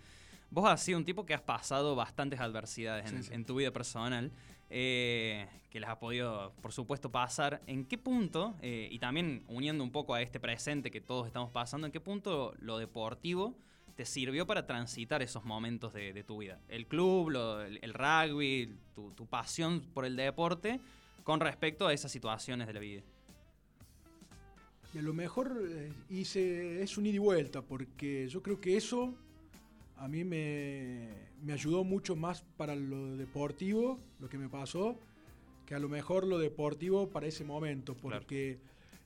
Vos 0.52 0.68
has 0.68 0.82
sido 0.82 0.98
un 0.98 1.06
tipo 1.06 1.26
que 1.26 1.34
has 1.34 1.42
pasado 1.42 1.96
bastantes 1.96 2.40
adversidades 2.40 3.12
en, 3.12 3.24
Sí, 3.24 3.30
sí. 3.30 3.34
en 3.34 3.46
tu 3.46 3.56
vida 3.56 3.72
personal, 3.72 4.32
eh, 4.70 5.48
que 5.70 5.80
las 5.80 5.92
has 5.92 5.98
podido, 5.98 6.54
por 6.62 6.72
supuesto, 6.72 7.12
pasar. 7.12 7.62
¿En 7.68 7.86
qué 7.86 7.98
punto, 7.98 8.56
eh, 8.62 8.88
y 8.92 9.00
también 9.00 9.44
uniendo 9.48 9.84
un 9.84 9.92
poco 9.92 10.14
a 10.14 10.22
este 10.22 10.40
presente 10.40 10.90
que 10.90 11.02
todos 11.02 11.28
estamos 11.28 11.52
pasando, 11.52 11.86
en 11.88 11.94
qué 11.94 12.00
punto 12.00 12.54
lo 12.60 12.78
deportivo 12.78 13.56
te 13.96 14.06
sirvió 14.06 14.48
para 14.48 14.66
transitar 14.66 15.22
esos 15.22 15.44
momentos 15.44 15.94
de, 15.94 16.24
tu 16.24 16.38
vida. 16.38 16.58
El 16.70 16.88
club, 16.88 17.32
el, 17.82 17.94
rugby, 17.94 18.74
tu, 18.96 19.28
pasión 19.28 19.82
por 19.94 20.06
el 20.06 20.16
deporte 20.16 20.80
con 21.26 21.42
respecto 21.42 21.86
a 21.86 21.94
esas 21.94 22.10
situaciones 22.10 22.66
de 22.68 22.74
la 22.74 22.80
vida. 22.80 23.02
Y 24.94 25.00
a 25.00 25.02
lo 25.02 25.14
mejor 25.14 25.54
eh, 25.70 25.92
hice, 26.10 26.82
es 26.82 26.98
un 26.98 27.08
ida 27.08 27.16
y 27.16 27.20
vuelta, 27.20 27.62
porque 27.62 28.30
yo 28.30 28.42
creo 28.42 28.62
que 28.62 28.78
eso 28.78 29.14
a 30.00 30.08
mí 30.08 30.24
me, 30.24 31.10
ayudó 31.52 31.84
mucho 31.84 32.16
más 32.16 32.44
para 32.58 32.76
lo 32.76 33.18
deportivo, 33.18 34.00
lo 34.20 34.30
que 34.30 34.38
me 34.38 34.48
pasó, 34.48 34.98
que 35.66 35.76
a 35.76 35.80
lo 35.80 35.90
mejor 35.90 36.26
lo 36.26 36.40
deportivo 36.40 37.10
para 37.10 37.28
ese 37.28 37.44
momento, 37.44 37.96
porque 37.96 38.60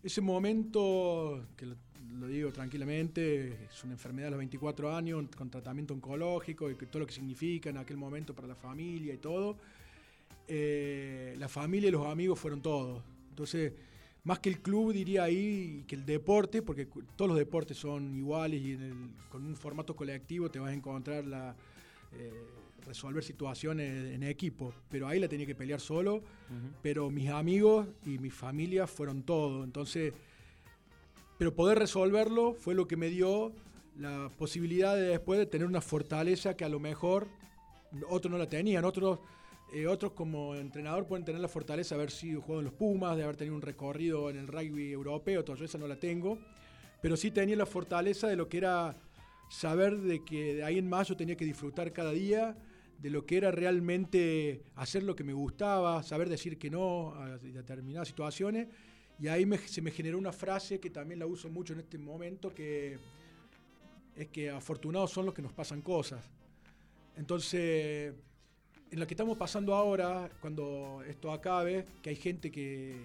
ese 0.04 0.22
momento, 0.22 1.48
que 1.58 1.66
lo, 1.66 2.28
digo 2.28 2.52
tranquilamente, 2.52 3.66
es 3.66 3.84
una 3.84 3.94
enfermedad 3.94 4.28
a 4.28 4.32
los 4.32 4.38
24 4.38 4.96
años, 4.96 5.26
con 5.36 5.50
tratamiento 5.50 5.96
oncológico 5.96 6.70
y 6.70 6.76
todo 6.76 7.00
lo 7.00 7.08
que 7.08 7.14
significa 7.14 7.72
en 7.72 7.78
aquel 7.78 7.98
momento 7.98 8.36
para 8.36 8.48
la 8.48 8.56
familia 8.56 9.16
y 9.16 9.18
todo, 9.18 9.58
eh, 10.48 11.36
la 11.40 11.50
familia 11.50 11.88
y 11.88 11.92
los 11.92 12.06
amigos 12.06 12.40
fueron 12.40 12.62
todos. 12.62 13.02
Entonces, 13.30 13.74
más 14.24 14.40
que 14.40 14.50
el 14.50 14.62
club, 14.62 14.94
diría 14.94 15.24
ahí, 15.24 15.84
que 15.88 15.96
el 15.96 16.06
deporte, 16.06 16.62
porque 16.62 16.88
todos 17.16 17.30
los 17.30 17.38
deportes 17.38 17.78
son 17.78 18.16
iguales 18.16 18.62
y 18.62 18.78
con 19.30 19.46
un 19.46 19.56
formato 19.56 19.96
colectivo 19.96 20.50
te 20.50 20.60
vas 20.60 20.70
a 20.70 20.74
encontrar 20.74 21.26
la, 21.26 21.56
eh, 22.14 22.32
resolver 22.86 23.24
situaciones 23.24 24.14
en 24.14 24.24
equipo. 24.24 24.74
Pero 24.90 25.08
ahí 25.08 25.20
la 25.20 25.28
tenía 25.28 25.46
que 25.46 25.56
pelear 25.56 25.80
solo, 25.80 26.22
pero 26.82 27.10
mis 27.10 27.30
amigos 27.30 27.88
y 28.06 28.18
mi 28.20 28.30
familia 28.30 28.88
fueron 28.88 29.24
todo. 29.24 29.64
Entonces, 29.64 30.14
pero 31.38 31.54
poder 31.54 31.80
resolverlo 31.80 32.54
fue 32.54 32.76
lo 32.76 32.88
que 32.88 32.96
me 32.96 33.10
dio 33.10 33.52
la 33.98 34.30
posibilidad 34.38 34.96
de 34.96 35.04
después 35.04 35.40
de 35.40 35.46
tener 35.46 35.68
una 35.68 35.82
fortaleza 35.82 36.56
que 36.56 36.66
a 36.66 36.70
lo 36.70 36.80
mejor 36.80 37.28
otros 38.10 38.32
no 38.32 38.38
la 38.38 38.50
tenían, 38.50 38.86
otros 38.86 39.20
eh, 39.74 39.88
otros 39.88 40.12
como 40.12 40.54
entrenador 40.54 41.08
pueden 41.08 41.26
tener 41.26 41.42
la 41.42 41.48
fortaleza 41.48 41.96
de 41.96 42.02
haber 42.02 42.12
sido 42.12 42.42
jugado 42.42 42.60
en 42.60 42.66
los 42.66 42.76
Pumas, 42.76 43.18
de 43.18 43.24
haber 43.24 43.36
tenido 43.36 43.56
un 43.56 43.62
recorrido 43.64 44.30
en 44.30 44.38
el 44.38 44.48
rugby 44.48 44.92
europeo, 44.92 45.44
todo 45.44 45.56
yo 45.56 45.66
esa 45.66 45.80
no 45.80 45.88
la 45.88 45.96
tengo, 45.96 46.38
pero 47.02 47.18
sí 47.18 47.32
tenía 47.32 47.56
la 47.56 47.66
fortaleza 47.66 48.28
de 48.28 48.36
lo 48.36 48.48
que 48.48 48.60
era 48.60 48.96
saber 49.50 49.98
de 49.98 50.24
que 50.24 50.54
de 50.54 50.64
ahí 50.64 50.78
en 50.78 50.88
más 50.88 51.08
yo 51.08 51.18
tenía 51.18 51.36
que 51.36 51.46
disfrutar 51.46 51.92
cada 51.92 52.12
día, 52.12 52.56
de 53.00 53.10
lo 53.10 53.26
que 53.26 53.36
era 53.36 53.50
realmente 53.50 54.62
hacer 54.76 55.02
lo 55.02 55.16
que 55.16 55.24
me 55.24 55.34
gustaba, 55.34 56.04
saber 56.04 56.30
decir 56.30 56.60
que 56.60 56.70
no 56.70 57.16
a 57.16 57.40
determinadas 57.40 58.08
situaciones, 58.08 58.68
y 59.20 59.28
ahí 59.28 59.50
se 59.66 59.82
me 59.82 59.90
generó 59.90 60.20
una 60.20 60.32
frase 60.32 60.80
que 60.80 60.92
también 60.92 61.18
la 61.20 61.26
uso 61.26 61.50
mucho 61.50 61.74
en 61.74 61.80
este 61.80 61.98
momento, 61.98 62.54
que 62.54 63.00
es 64.16 64.28
que 64.28 64.52
afortunados 64.52 65.10
son 65.10 65.26
los 65.26 65.34
que 65.34 65.42
nos 65.42 65.52
pasan 65.52 65.82
cosas. 65.82 66.24
Entonces 67.18 68.14
en 68.94 69.00
lo 69.00 69.08
que 69.08 69.16
estamos 69.16 69.36
pasando 69.40 69.74
ahora, 69.74 70.30
cuando 70.40 71.04
esto 71.08 71.32
acabe, 71.32 71.84
que 72.04 72.12
hay 72.12 72.16
gente 72.16 72.52
que, 72.52 72.96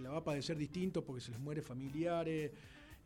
la 0.00 0.10
va 0.10 0.18
a 0.18 0.24
padecer 0.24 0.56
distinto 0.56 1.02
porque 1.02 1.20
se 1.20 1.32
les 1.32 1.40
muere 1.40 1.62
familiares, 1.62 2.52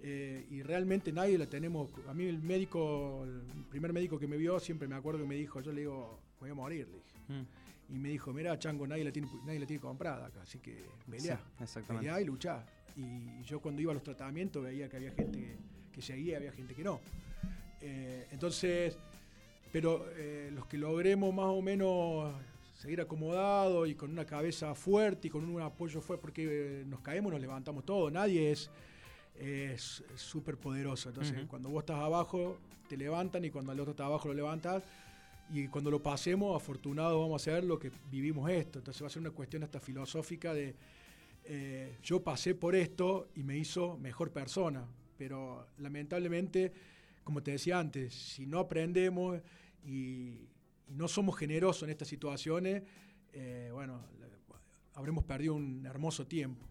eh, 0.03 0.47
y 0.51 0.63
realmente 0.63 1.13
nadie 1.13 1.39
la 1.39 1.47
tenemos. 1.47 1.89
A 2.09 2.13
mí 2.13 2.27
el 2.27 2.43
médico, 2.43 3.25
el 3.25 3.65
primer 3.71 3.95
médico 3.95 4.19
que 4.19 4.27
me 4.27 4.37
vio, 4.37 4.61
siempre 4.61 4.87
me 4.87 4.97
acuerdo 4.97 5.21
que 5.21 5.27
me 5.27 5.37
dijo, 5.37 5.63
yo 5.63 5.73
le 5.73 5.81
digo, 5.81 6.21
voy 6.39 6.51
a 6.51 6.55
morir, 6.55 6.89
le 6.89 6.97
dije. 6.97 7.19
Mm. 7.29 7.95
Y 7.95 7.99
me 7.99 8.09
dijo, 8.11 8.35
mira, 8.35 8.59
Chango, 8.59 8.87
nadie 8.87 9.05
la 9.05 9.13
tiene, 9.13 9.29
nadie 9.47 9.61
la 9.61 9.67
tiene 9.67 9.81
comprada 9.81 10.27
acá, 10.27 10.43
así 10.43 10.59
que 10.59 10.85
peleá, 11.11 11.41
peleá 11.89 12.21
y 12.21 12.25
luchá. 12.27 12.67
Y 12.97 13.43
yo 13.45 13.61
cuando 13.61 13.81
iba 13.81 13.93
a 13.93 13.95
los 13.95 14.05
tratamientos 14.05 14.63
veía 14.63 14.91
que 14.91 14.97
había 14.97 15.13
gente 15.13 15.57
que, 15.91 16.03
seguía, 16.03 16.37
había 16.37 16.53
gente 16.53 16.75
que 16.75 16.85
no. 16.85 17.01
Eh, 17.81 18.27
entonces, 18.31 18.97
pero 19.73 20.07
eh, 20.17 20.51
los 20.53 20.67
que 20.67 20.79
logremos 20.79 21.35
más 21.35 21.47
o 21.47 21.63
menos 21.63 22.35
seguir 22.75 23.01
acomodados 23.01 23.89
y 23.89 23.95
con 23.95 24.11
una 24.11 24.25
cabeza 24.25 24.75
fuerte 24.75 25.29
y 25.29 25.31
con 25.31 25.45
un 25.45 25.61
apoyo 25.61 26.01
fuerte, 26.01 26.21
porque 26.23 26.81
eh, 26.81 26.85
nos 26.87 27.01
caemos, 27.01 27.33
nos 27.33 27.41
levantamos 27.41 27.85
todos, 27.85 28.11
nadie 28.13 28.51
es 28.53 28.71
súper 30.17 30.59
poderoso. 30.59 31.09
Entonces, 31.09 31.47
cuando 31.49 31.71
vos 31.71 31.81
estás 31.81 31.97
abajo, 31.97 32.59
te 32.91 32.97
levantan 32.97 33.43
y 33.45 33.51
cuando 33.51 33.73
el 33.73 33.81
otro 33.81 33.93
está 33.93 34.05
abajo, 34.05 34.29
lo 34.29 34.35
levantas. 34.35 34.83
Y 35.53 35.69
cuando 35.69 35.91
lo 35.91 36.03
pasemos, 36.03 36.55
afortunados 36.55 37.19
vamos 37.19 37.41
a 37.41 37.45
ser 37.45 37.65
lo 37.65 37.79
que 37.79 37.91
vivimos 38.11 38.51
esto. 38.51 38.81
Entonces 38.81 39.03
va 39.03 39.07
a 39.07 39.11
ser 39.11 39.21
una 39.21 39.31
cuestión 39.31 39.63
hasta 39.63 39.81
filosófica 39.81 40.53
de 40.53 40.75
eh, 41.45 41.97
yo 42.03 42.23
pasé 42.23 42.55
por 42.55 42.75
esto 42.75 43.29
y 43.35 43.43
me 43.43 43.57
hizo 43.57 43.97
mejor 43.99 44.31
persona. 44.31 44.85
Pero 45.17 45.67
lamentablemente, 45.79 46.73
como 47.25 47.43
te 47.43 47.53
decía 47.53 47.79
antes, 47.79 48.15
si 48.15 48.47
no 48.47 48.59
aprendemos 48.59 49.41
y, 49.85 50.49
no 50.89 51.07
somos 51.07 51.39
generosos 51.39 51.85
en 51.85 51.91
estas 51.91 52.09
situaciones, 52.09 52.83
eh, 53.33 53.71
bueno, 53.73 54.03
habremos 54.95 55.25
perdido 55.25 55.55
un 55.55 55.87
hermoso 55.87 56.27
tiempo. 56.27 56.67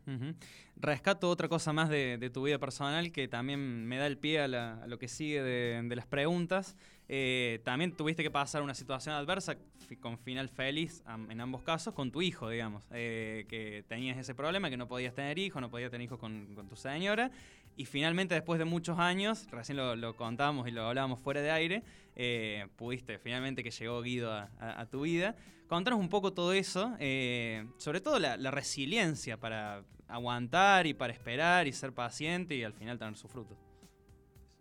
Rescato 0.76 1.30
otra 1.30 1.48
cosa 1.48 1.74
más 1.74 1.90
de, 1.90 2.30
tu 2.34 2.44
vida 2.44 2.60
personal 2.60 3.12
que 3.12 3.28
también 3.28 3.86
me 3.86 3.98
da 3.98 4.08
el 4.08 4.18
pie 4.18 4.42
a, 4.42 4.48
lo 4.88 5.00
que 5.00 5.08
sigue 5.08 5.42
de, 5.42 5.96
las 5.96 6.06
preguntas. 6.06 6.76
Eh, 7.08 7.60
también 7.64 7.96
tuviste 7.96 8.22
que 8.22 8.30
pasar 8.30 8.62
una 8.62 8.76
situación 8.76 9.16
adversa 9.16 9.58
con 10.00 10.20
final 10.20 10.48
feliz 10.48 11.04
en 11.30 11.42
ambos 11.42 11.64
casos 11.64 11.96
con 11.96 12.12
tu 12.12 12.22
hijo, 12.22 12.50
digamos, 12.50 12.84
eh, 12.92 13.46
que 13.50 13.84
tenías 13.88 14.18
ese 14.18 14.36
problema, 14.36 14.70
que 14.70 14.78
no 14.78 14.88
podías 14.88 15.16
tener 15.16 15.40
hijo, 15.40 15.60
no 15.60 15.72
podías 15.72 15.90
tener 15.90 16.06
hijo 16.06 16.20
con, 16.20 16.54
con 16.54 16.68
tu 16.68 16.76
señora 16.76 17.32
y 17.80 17.86
finalmente, 17.86 18.36
después 18.36 18.60
de 18.60 18.66
muchos 18.66 19.00
años, 19.00 19.48
recién 19.52 19.78
lo, 19.78 20.16
contábamos 20.18 20.68
y 20.68 20.72
lo 20.72 20.86
hablábamos 20.86 21.18
fuera 21.22 21.42
de 21.42 21.50
aire, 21.50 21.82
eh, 22.14 22.68
pudiste 22.76 23.18
finalmente 23.20 23.64
que 23.64 23.72
llegó 23.72 24.02
Guido 24.02 24.34
a, 24.34 24.86
tu 24.92 25.04
vida. 25.04 25.38
Contanos 25.70 25.98
un 25.98 26.10
poco 26.10 26.34
todo 26.34 26.52
eso, 26.52 26.94
eh, 27.00 27.66
sobre 27.78 28.02
todo 28.02 28.20
la, 28.20 28.36
resiliencia 28.52 29.38
para 29.38 29.86
aguantar 30.10 30.88
y 30.88 30.94
para 30.94 31.14
esperar 31.14 31.68
y 31.68 31.72
ser 31.72 31.94
paciente 31.94 32.54
y 32.54 32.64
al 32.64 32.74
final 32.74 33.00
tener 33.00 33.16
su 33.16 33.30
fruto. 33.30 33.56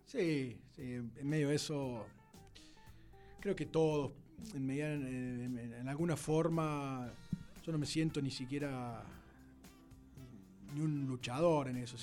Sí, 0.04 0.56
en 0.76 1.10
medio 1.28 1.48
de 1.48 1.56
eso, 1.56 2.06
creo 3.40 3.56
que 3.56 3.66
todos, 3.66 4.12
en, 4.54 5.88
alguna 5.88 6.16
forma, 6.16 7.12
yo 7.66 7.72
no 7.72 7.78
me 7.78 7.86
siento 7.86 8.22
ni 8.22 8.30
siquiera 8.30 9.02
ni 10.72 10.82
un 10.82 11.04
luchador 11.08 11.66
en 11.66 11.78
eso 11.78 11.98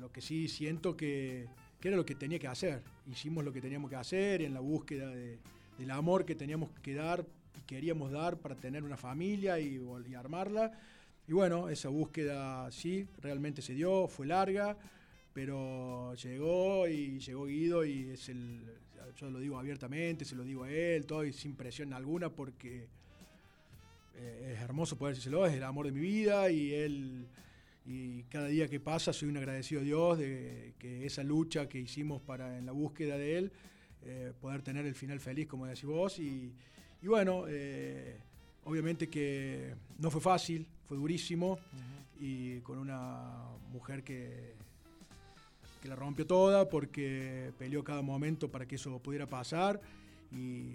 lo 0.00 0.10
que 0.12 0.20
sí 0.20 0.48
siento 0.48 0.96
que, 0.96 1.46
era 1.82 1.96
lo 1.96 2.04
que 2.04 2.14
tenía 2.14 2.38
que 2.38 2.48
hacer. 2.48 2.82
Hicimos 3.10 3.44
lo 3.44 3.52
que 3.52 3.60
teníamos 3.60 3.90
que 3.90 3.96
hacer 3.96 4.42
en 4.42 4.54
la 4.54 4.60
búsqueda 4.60 5.10
del 5.10 5.90
amor 5.90 6.24
que 6.24 6.34
teníamos 6.34 6.70
que 6.82 6.94
dar 6.94 7.24
y 7.56 7.60
queríamos 7.62 8.12
dar 8.12 8.38
para 8.38 8.54
tener 8.54 8.82
una 8.82 8.96
familia 8.96 9.58
y, 9.58 9.80
armarla. 10.16 10.72
Y 11.26 11.32
bueno, 11.32 11.68
esa 11.68 11.88
búsqueda 11.88 12.70
sí, 12.72 13.06
realmente 13.22 13.62
se 13.62 13.74
dio, 13.74 14.08
fue 14.08 14.26
larga, 14.26 14.76
pero 15.32 16.14
llegó 16.14 16.88
y 16.88 17.20
llegó 17.20 17.46
Guido 17.46 17.84
y 17.84 18.14
yo 19.16 19.30
lo 19.30 19.38
digo 19.38 19.58
abiertamente, 19.58 20.24
se 20.24 20.34
lo 20.34 20.44
digo 20.44 20.64
a 20.64 20.70
él, 20.70 21.06
todo 21.06 21.24
y 21.24 21.32
sin 21.32 21.54
presión 21.54 21.92
alguna 21.92 22.30
porque 22.30 22.88
eh, 24.16 24.52
es 24.54 24.60
hermoso 24.60 24.96
poder 24.96 25.14
decírselo, 25.14 25.46
es 25.46 25.54
el 25.54 25.62
amor 25.62 25.86
de 25.86 25.92
mi 25.92 26.00
vida 26.00 26.50
y 26.50 26.74
él 26.74 27.26
y 27.86 28.24
cada 28.24 28.46
día 28.46 28.68
que 28.68 28.80
pasa 28.80 29.12
soy 29.12 29.28
un 29.28 29.36
agradecido 29.36 29.80
a 29.80 29.84
Dios 29.84 30.18
de 30.18 30.74
que 30.78 31.06
esa 31.06 31.22
lucha 31.22 31.68
que 31.68 31.78
hicimos 31.78 32.20
para 32.20 32.58
en 32.58 32.66
la 32.66 32.72
búsqueda 32.72 33.16
de 33.16 33.38
Él, 33.38 33.52
eh, 34.02 34.32
poder 34.40 34.62
tener 34.62 34.86
el 34.86 34.94
final 34.94 35.20
feliz, 35.20 35.46
como 35.46 35.66
decís 35.66 35.84
vos. 35.84 36.18
Y, 36.18 36.52
bueno, 37.02 37.44
eh, 37.48 38.18
obviamente 38.64 39.08
que 39.08 39.74
no 39.98 40.10
fue 40.10 40.20
fácil, 40.20 40.66
fue 40.84 40.96
durísimo 40.96 41.58
y 42.20 42.60
con 42.60 42.78
una 42.78 43.46
mujer 43.72 44.02
que, 44.04 44.54
que 45.82 45.88
la 45.88 45.96
rompió 45.96 46.26
toda 46.26 46.68
porque 46.68 47.52
peleó 47.58 47.82
cada 47.82 48.02
momento 48.02 48.50
para 48.50 48.66
que 48.66 48.76
eso 48.76 48.98
pudiera 48.98 49.26
pasar. 49.26 49.80
Y 50.30 50.74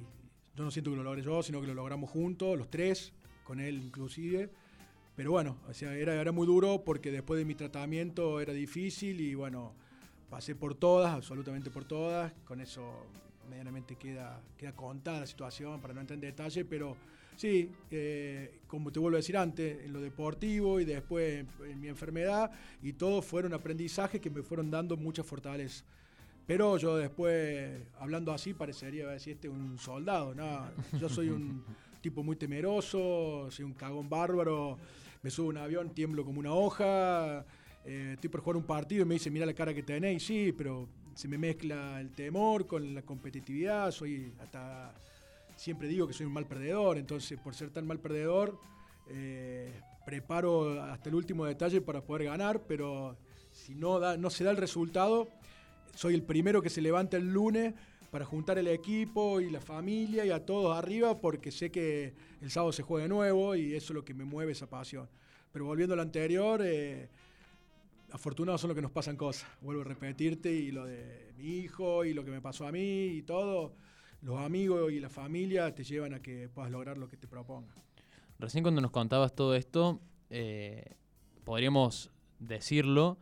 yo 0.55 0.63
no 0.63 0.71
siento 0.71 0.91
que 0.91 0.97
lo 0.97 1.03
logre 1.03 1.21
yo, 1.21 1.43
sino 1.43 1.61
que 1.61 1.67
lo 1.67 1.73
logramos 1.73 2.09
juntos, 2.09 2.57
los 2.57 2.69
tres, 2.69 3.13
con 3.43 3.59
él 3.59 3.81
inclusive. 3.83 4.49
Pero 5.15 5.31
bueno, 5.31 5.57
o 5.69 5.73
sea, 5.73 5.95
era, 5.95 6.19
era 6.19 6.31
muy 6.31 6.45
duro 6.45 6.83
porque 6.83 7.11
después 7.11 7.37
de 7.37 7.45
mi 7.45 7.55
tratamiento 7.55 8.41
era 8.41 8.51
difícil 8.53 9.21
y 9.21 9.33
bueno, 9.33 9.73
pasé 10.29 10.55
por 10.55 10.75
todas, 10.75 11.13
absolutamente 11.13 11.71
por 11.71 11.85
todas. 11.85 12.33
Con 12.45 12.59
eso 12.59 13.07
medianamente 13.49 13.95
queda, 13.95 14.41
queda 14.57 14.73
contada 14.73 15.21
la 15.21 15.27
situación 15.27 15.79
para 15.79 15.93
no 15.93 16.01
entrar 16.01 16.15
en 16.15 16.21
detalle, 16.21 16.65
pero 16.65 16.97
sí, 17.37 17.71
eh, 17.91 18.59
como 18.67 18.91
te 18.91 18.99
vuelvo 18.99 19.15
a 19.15 19.19
decir 19.19 19.37
antes, 19.37 19.85
en 19.85 19.93
lo 19.93 20.01
deportivo 20.01 20.79
y 20.79 20.85
después 20.85 21.45
en, 21.63 21.79
mi 21.79 21.87
enfermedad, 21.87 22.51
y 22.81 22.93
todo 22.93 23.21
fueron 23.21 23.53
aprendizajes 23.53 24.19
que 24.19 24.29
me 24.29 24.41
fueron 24.41 24.69
dando 24.69 24.97
mucha 24.97 25.23
fortaleza. 25.23 25.85
Pero 26.45 26.77
yo 26.77 26.97
después, 26.97 27.81
hablando 27.99 28.31
así, 28.31 28.53
parecería 28.53 29.07
decir 29.07 29.33
este 29.33 29.49
un 29.49 29.79
soldado, 29.79 30.35
¿no? 30.35 30.69
Yo 30.99 31.09
soy 31.09 31.29
un 31.29 31.63
tipo 32.01 32.23
muy 32.23 32.35
temeroso, 32.35 33.49
soy 33.49 33.65
un 33.65 33.73
cagón 33.73 34.07
bárbaro 34.07 34.77
me 35.25 35.31
subo 35.31 35.47
a 35.47 35.49
un 35.49 35.57
avión, 35.57 35.89
tiemblo 35.89 36.23
como 36.23 36.39
una 36.39 36.53
hoja, 36.53 37.43
eh, 37.83 38.11
estoy 38.13 38.29
por 38.29 38.41
jugar 38.41 38.57
un 38.57 38.63
partido 38.63 39.01
y 39.01 39.05
me 39.05 39.15
dice, 39.15 39.31
mira 39.31 39.43
la 39.43 39.55
cara 39.55 39.73
que 39.73 39.81
tenéis, 39.81 40.23
sí, 40.23 40.53
pero 40.55 40.87
se 41.15 41.27
me 41.27 41.35
mezcla 41.35 41.99
el 41.99 42.11
temor 42.11 42.67
con 42.67 42.93
la 42.93 43.01
competitividad, 43.01 43.89
soy 43.89 44.31
hasta 44.39 44.93
siempre 45.55 45.87
digo 45.87 46.05
que 46.05 46.13
soy 46.13 46.27
un 46.27 46.33
mal 46.33 46.45
perdedor, 46.45 46.99
entonces 46.99 47.39
por 47.39 47.55
ser 47.55 47.71
tan 47.71 47.87
mal 47.87 47.97
perdedor, 47.97 48.59
eh, 49.09 49.73
preparo 50.05 50.79
hasta 50.83 51.09
el 51.09 51.15
último 51.15 51.45
detalle 51.45 51.81
para 51.81 52.01
poder 52.01 52.25
ganar, 52.25 52.61
pero 52.67 53.17
si 53.51 53.73
no, 53.73 53.99
da, 53.99 54.17
no 54.17 54.29
se 54.29 54.43
da 54.43 54.51
el 54.51 54.57
resultado, 54.57 55.27
soy 55.95 56.13
el 56.13 56.21
primero 56.21 56.61
que 56.61 56.69
se 56.69 56.81
levanta 56.81 57.17
el 57.17 57.33
lunes 57.33 57.73
para 58.15 58.23
juntar 58.23 58.57
el 58.57 58.69
equipo 58.69 59.41
y 59.41 59.49
la 59.49 59.59
familia 59.59 60.25
y 60.25 60.29
a 60.29 60.45
todos 60.45 60.77
arriba 60.77 61.19
porque 61.19 61.51
sé 61.51 61.69
que 61.69 62.13
el 62.39 62.49
sábado 62.49 62.71
se 62.71 62.81
juega 62.81 63.03
de 63.03 63.09
nuevo 63.09 63.57
y 63.57 63.75
eso 63.75 63.91
es 63.91 63.93
lo 63.93 64.05
que 64.05 64.13
me 64.13 64.23
mueve 64.23 64.53
esa 64.53 64.69
pasión. 64.69 65.09
Pero 65.51 65.65
volviendo 65.65 65.95
a 65.95 65.97
lo 65.97 66.01
anterior, 66.01 66.61
eh, 66.63 67.09
afortunados 68.13 68.61
son 68.61 68.69
los 68.69 68.75
que 68.75 68.81
nos 68.81 68.91
pasan 68.91 69.17
cosas. 69.17 69.49
Vuelvo 69.59 69.81
a 69.81 69.83
repetirte 69.83 70.49
y 70.49 70.71
lo 70.71 70.85
de 70.85 71.33
mi 71.37 71.57
hijo 71.57 72.05
y 72.05 72.13
lo 72.13 72.23
que 72.23 72.31
me 72.31 72.39
pasó 72.39 72.65
a 72.65 72.71
mí 72.71 73.07
y 73.17 73.21
todo 73.23 73.73
los 74.21 74.39
amigos 74.39 74.93
y 74.93 75.01
la 75.01 75.09
familia 75.09 75.75
te 75.75 75.83
llevan 75.83 76.13
a 76.13 76.21
que 76.21 76.47
puedas 76.47 76.71
lograr 76.71 76.97
lo 76.97 77.09
que 77.09 77.17
te 77.17 77.27
proponga. 77.27 77.73
Recién 78.39 78.63
cuando 78.63 78.79
nos 78.79 78.91
contabas 78.91 79.35
todo 79.35 79.55
esto, 79.55 79.99
eh, 80.29 80.95
podríamos 81.43 82.11
decirlo, 82.39 83.17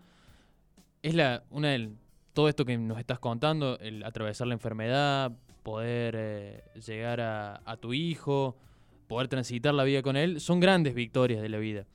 es 1.02 1.16
la, 1.16 1.46
una 1.50 1.72
del, 1.72 1.98
todo 2.34 2.50
esto 2.50 2.66
que 2.66 2.78
nos 2.78 3.00
estás 3.00 3.20
contando, 3.20 3.78
el 3.80 4.04
atravesar 4.04 4.48
la 4.48 4.54
enfermedad, 4.54 5.32
poder 5.64 6.16
eh, 6.18 6.64
llegar 6.86 7.22
a, 7.22 7.78
tu 7.80 7.94
hijo, 7.94 8.58
poder 9.08 9.28
transitar 9.28 9.74
la 9.74 9.84
vida 9.84 10.02
con 10.02 10.18
él, 10.18 10.40
son 10.42 10.60
grandes 10.60 10.94
victorias 10.94 11.42
de 11.42 11.50
la 11.50 11.58
vida. 11.58 11.86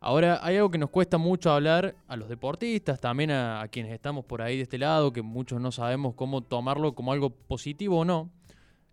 Ahora, 0.00 0.40
hay 0.42 0.56
algo 0.56 0.70
que 0.70 0.78
nos 0.78 0.90
cuesta 0.90 1.16
mucho 1.16 1.52
hablar 1.52 1.94
a 2.08 2.16
los 2.16 2.28
deportistas, 2.28 3.00
también 3.00 3.30
a, 3.30 3.66
quienes 3.70 3.92
estamos 3.92 4.24
por 4.24 4.42
ahí 4.42 4.56
de 4.56 4.64
este 4.64 4.78
lado, 4.78 5.12
que 5.12 5.22
muchos 5.22 5.60
no 5.60 5.70
sabemos 5.70 6.14
cómo 6.14 6.42
tomarlo 6.42 6.94
como 6.94 7.12
algo 7.12 7.30
positivo 7.30 8.00
o 8.00 8.04
no. 8.04 8.30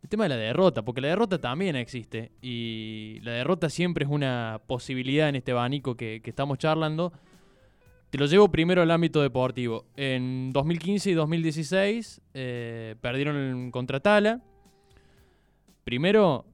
El 0.04 0.08
tema 0.08 0.26
de 0.26 0.30
la 0.30 0.38
derrota, 0.38 0.84
porque 0.84 1.02
la 1.02 1.10
derrota 1.10 1.40
también 1.40 1.76
existe 1.76 2.32
y 2.42 3.20
la 3.22 3.32
derrota 3.32 3.70
siempre 3.70 4.06
es 4.06 4.12
una 4.12 4.62
posibilidad 4.66 5.28
en 5.28 5.36
este 5.36 5.52
abanico 5.52 5.96
que, 5.96 6.22
estamos 6.24 6.58
charlando. 6.58 7.12
Te 8.10 8.18
lo 8.18 8.26
llevo 8.26 8.50
primero 8.50 8.82
al 8.82 8.90
ámbito 8.90 9.22
deportivo. 9.22 9.86
En 9.96 10.52
2015 10.52 11.12
y 11.12 11.14
2016 11.14 12.22
eh, 12.34 12.96
perdieron 13.02 13.70
contra 13.70 14.00
Tala. 14.00 14.42
Primero, 15.84 16.46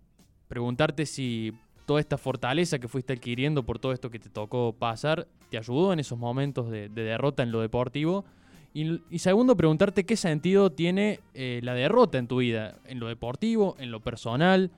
preguntarte 0.49 1.05
si 1.05 1.53
toda 1.85 2.01
esta 2.01 2.17
fortaleza 2.17 2.79
que 2.79 2.89
fuiste 2.89 3.13
adquiriendo 3.13 3.63
por 3.63 3.79
todo 3.79 3.93
esto 3.93 4.09
que 4.09 4.19
te 4.19 4.29
tocó 4.29 4.73
pasar, 4.73 5.27
te 5.49 5.57
ayudó 5.57 5.93
en 5.93 5.99
esos 5.99 6.19
momentos 6.19 6.69
de, 6.69 6.89
derrota 6.89 7.43
en 7.43 7.53
lo 7.53 7.61
deportivo. 7.61 8.25
Y, 8.73 9.19
segundo, 9.19 9.55
preguntarte 9.55 10.05
qué 10.05 10.17
sentido 10.17 10.69
tiene 10.69 11.21
eh, 11.33 11.61
la 11.63 11.73
derrota 11.73 12.17
en 12.17 12.27
tu 12.27 12.39
vida, 12.39 12.79
en 12.83 12.99
lo 12.99 13.07
deportivo, 13.07 13.77
en 13.79 13.89
lo 13.89 14.01
personal. 14.01 14.71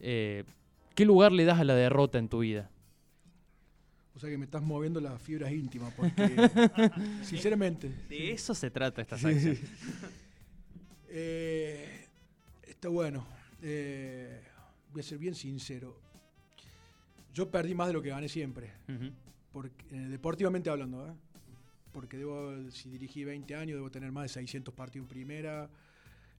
Eh, 0.00 0.42
¿Qué 0.96 1.04
lugar 1.04 1.30
le 1.30 1.44
das 1.44 1.60
a 1.60 1.64
la 1.64 1.76
derrota 1.76 2.18
en 2.18 2.28
tu 2.28 2.40
vida? 2.40 2.68
O 4.18 4.20
sea 4.20 4.28
que 4.28 4.36
me 4.36 4.46
estás 4.46 4.62
moviendo 4.62 5.00
las 5.00 5.22
fibras 5.22 5.52
íntimas, 5.52 5.94
porque 5.94 6.12
sinceramente... 7.22 7.88
De 8.08 8.32
eso 8.32 8.52
se 8.52 8.70
trata 8.70 9.00
esta 9.02 9.16
sección. 9.16 9.56
Eh, 11.10 12.06
está 12.64 12.90
bueno. 12.90 13.26
voy 14.92 15.00
a 15.00 15.02
ser 15.02 15.16
bien 15.16 15.34
sincero 15.34 15.98
yo 17.38 17.48
perdí 17.48 17.72
más 17.72 17.86
de 17.86 17.92
lo 17.92 18.02
que 18.02 18.08
gané 18.08 18.28
siempre. 18.28 18.72
porque, 19.52 19.84
eh, 19.92 20.08
deportivamente 20.08 20.70
hablando, 20.70 21.06
¿eh? 21.06 21.12
Porque 21.92 22.16
debo, 22.16 22.68
si 22.72 22.90
dirigí 22.90 23.22
20 23.22 23.54
años, 23.54 23.76
debo 23.76 23.90
tener 23.92 24.10
más 24.10 24.24
de 24.24 24.28
600 24.28 24.74
partidos 24.74 25.04
en 25.04 25.08
primera. 25.08 25.70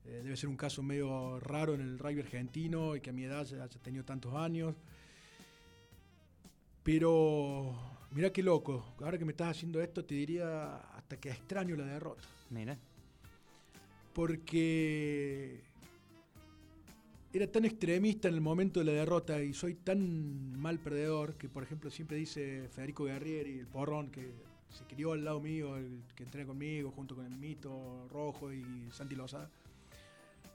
Eh, 0.04 0.22
debe 0.24 0.36
ser 0.36 0.50
un 0.50 0.58
caso 0.58 0.84
medio 0.84 1.40
raro 1.40 1.74
en 1.74 1.82
el 1.82 2.00
rugby 2.00 2.20
argentino 2.20 2.98
y 2.98 3.02
que 3.02 3.12
a 3.12 3.14
mi 3.14 3.24
edad 3.24 3.42
haya 3.42 3.68
tenido 3.82 4.04
tantos 4.04 4.34
años. 4.36 4.76
Pero 6.92 7.72
mira 8.10 8.32
qué 8.32 8.42
loco. 8.42 8.96
Ahora 9.02 9.20
que 9.20 9.24
me 9.24 9.30
estás 9.30 9.50
haciendo 9.50 9.80
esto, 9.80 10.04
te 10.04 10.16
diría 10.16 10.78
hasta 10.98 11.18
que 11.18 11.30
extraño 11.30 11.76
la 11.76 11.86
derrota. 11.86 12.24
Mira. 12.50 12.80
Porque 14.12 15.62
era 17.32 17.46
tan 17.46 17.66
extremista 17.66 18.28
en 18.28 18.34
el 18.34 18.42
momento 18.42 18.80
de 18.80 18.88
la 18.88 18.94
derrota 18.94 19.40
y 19.40 19.54
soy 19.54 19.76
tan 19.76 20.60
mal 20.60 20.80
perdedor 20.80 21.36
que, 21.36 21.48
por 21.48 21.62
ejemplo, 21.62 21.92
siempre 21.92 22.18
dice 22.18 22.68
Federico 22.70 23.04
Guerrieri, 23.04 23.60
el 23.60 23.68
porrón, 23.68 24.10
que 24.10 24.32
se 24.70 24.84
crió 24.86 25.12
al 25.12 25.24
lado 25.24 25.40
mío, 25.40 25.78
el 25.78 26.02
que 26.16 26.24
entrena 26.24 26.48
conmigo, 26.48 26.90
junto 26.90 27.16
con 27.16 27.24
el 27.24 27.36
Mito 27.36 28.08
Rojo 28.12 28.52
y 28.52 28.66
Santi 28.92 29.14
Loza. 29.14 29.48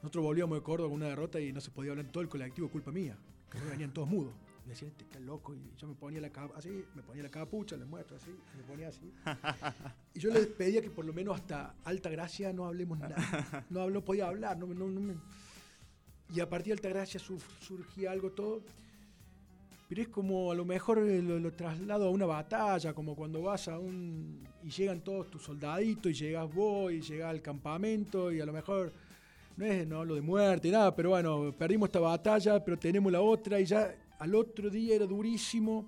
Nosotros 0.03 0.25
volvíamos 0.25 0.59
de 0.59 0.64
Córdoba 0.64 0.88
con 0.88 0.97
una 0.97 1.07
derrota 1.07 1.40
y 1.40 1.53
no 1.53 1.61
se 1.61 1.70
podía 1.70 1.92
hablar 1.92 2.07
en 2.07 2.11
todo 2.11 2.25
el 2.25 2.29
colectivo, 2.29 2.68
culpa 2.68 2.90
mía, 2.90 3.16
que 3.53 3.61
venían 3.70 3.94
todos 3.94 4.09
mudos. 4.09 4.35
Me 4.64 4.70
decían, 4.70 4.90
este 4.90 5.05
está 5.05 5.20
loco. 5.20 5.55
Y 5.55 5.72
yo 5.77 5.87
me 5.87 5.94
ponía 5.94 6.20
la 6.20 6.31
así, 6.57 6.85
me 6.94 7.03
ponía 7.03 7.22
la 7.22 7.31
capucha, 7.31 7.77
les 7.77 7.87
muestro 7.87 8.16
así, 8.16 8.31
me 8.57 8.62
ponía 8.62 8.88
así. 8.88 9.12
y 10.14 10.20
yo 10.20 10.31
les 10.31 10.46
pedía 10.46 10.81
que 10.81 10.90
por 10.90 11.05
lo 11.05 11.12
menos 11.12 11.37
hasta 11.37 11.74
alta 11.85 12.09
gracia 12.11 12.53
no 12.53 12.66
hablemos 12.66 12.98
nada. 12.98 13.16
No, 13.70 13.90
no 13.90 14.05
podía 14.05 14.29
hablar, 14.29 14.57
no, 14.59 14.66
no, 14.66 14.88
no 14.88 15.00
me 15.00 15.14
y 16.33 16.40
a 16.40 16.48
partir 16.48 16.68
de 16.68 16.79
Altagracia 16.79 17.20
surgía 17.20 18.11
algo 18.11 18.33
todo. 18.33 18.62
Pero 19.88 20.03
es 20.03 20.09
como 20.09 20.50
a 20.50 20.55
lo 20.55 20.64
mejor 20.64 20.98
eh, 20.98 21.20
lo, 21.22 21.53
traslado 21.53 22.07
a 22.07 22.11
una 22.11 22.27
batalla, 22.27 22.94
como 22.94 23.14
cuando 23.14 23.42
vas 23.42 23.68
a 23.68 23.79
un. 23.79 24.42
y 24.62 24.70
llegan 24.70 25.03
todos 25.03 25.31
tus 25.31 25.42
soldaditos, 25.42 26.11
y 26.11 26.14
llegas 26.14 26.53
vos, 26.53 26.92
y 26.92 27.00
llegas 27.03 27.31
al 27.31 27.42
campamento, 27.42 28.33
y 28.33 28.40
a 28.40 28.46
lo 28.46 28.53
mejor. 28.53 28.92
No 29.57 29.66
es 29.66 29.87
no 29.87 30.05
lo 30.05 30.16
de 30.16 30.20
muerte, 30.20 30.68
nada, 30.68 30.92
pero 30.96 31.11
bueno, 31.11 31.55
perdimos 31.57 31.87
esta 31.87 32.00
batalla, 32.00 32.64
pero 32.64 32.77
tenemos 32.77 33.12
la 33.12 33.20
otra, 33.20 33.61
y 33.61 33.64
ya 33.64 33.94
al 34.25 34.35
otro 34.35 34.71
día 34.71 34.97
era 34.97 35.07
durísimo. 35.07 35.87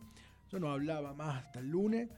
Yo 0.50 0.60
no 0.60 0.70
hablaba 0.70 1.14
más 1.14 1.44
hasta 1.44 1.60
el 1.60 1.70
lunes, 1.70 2.08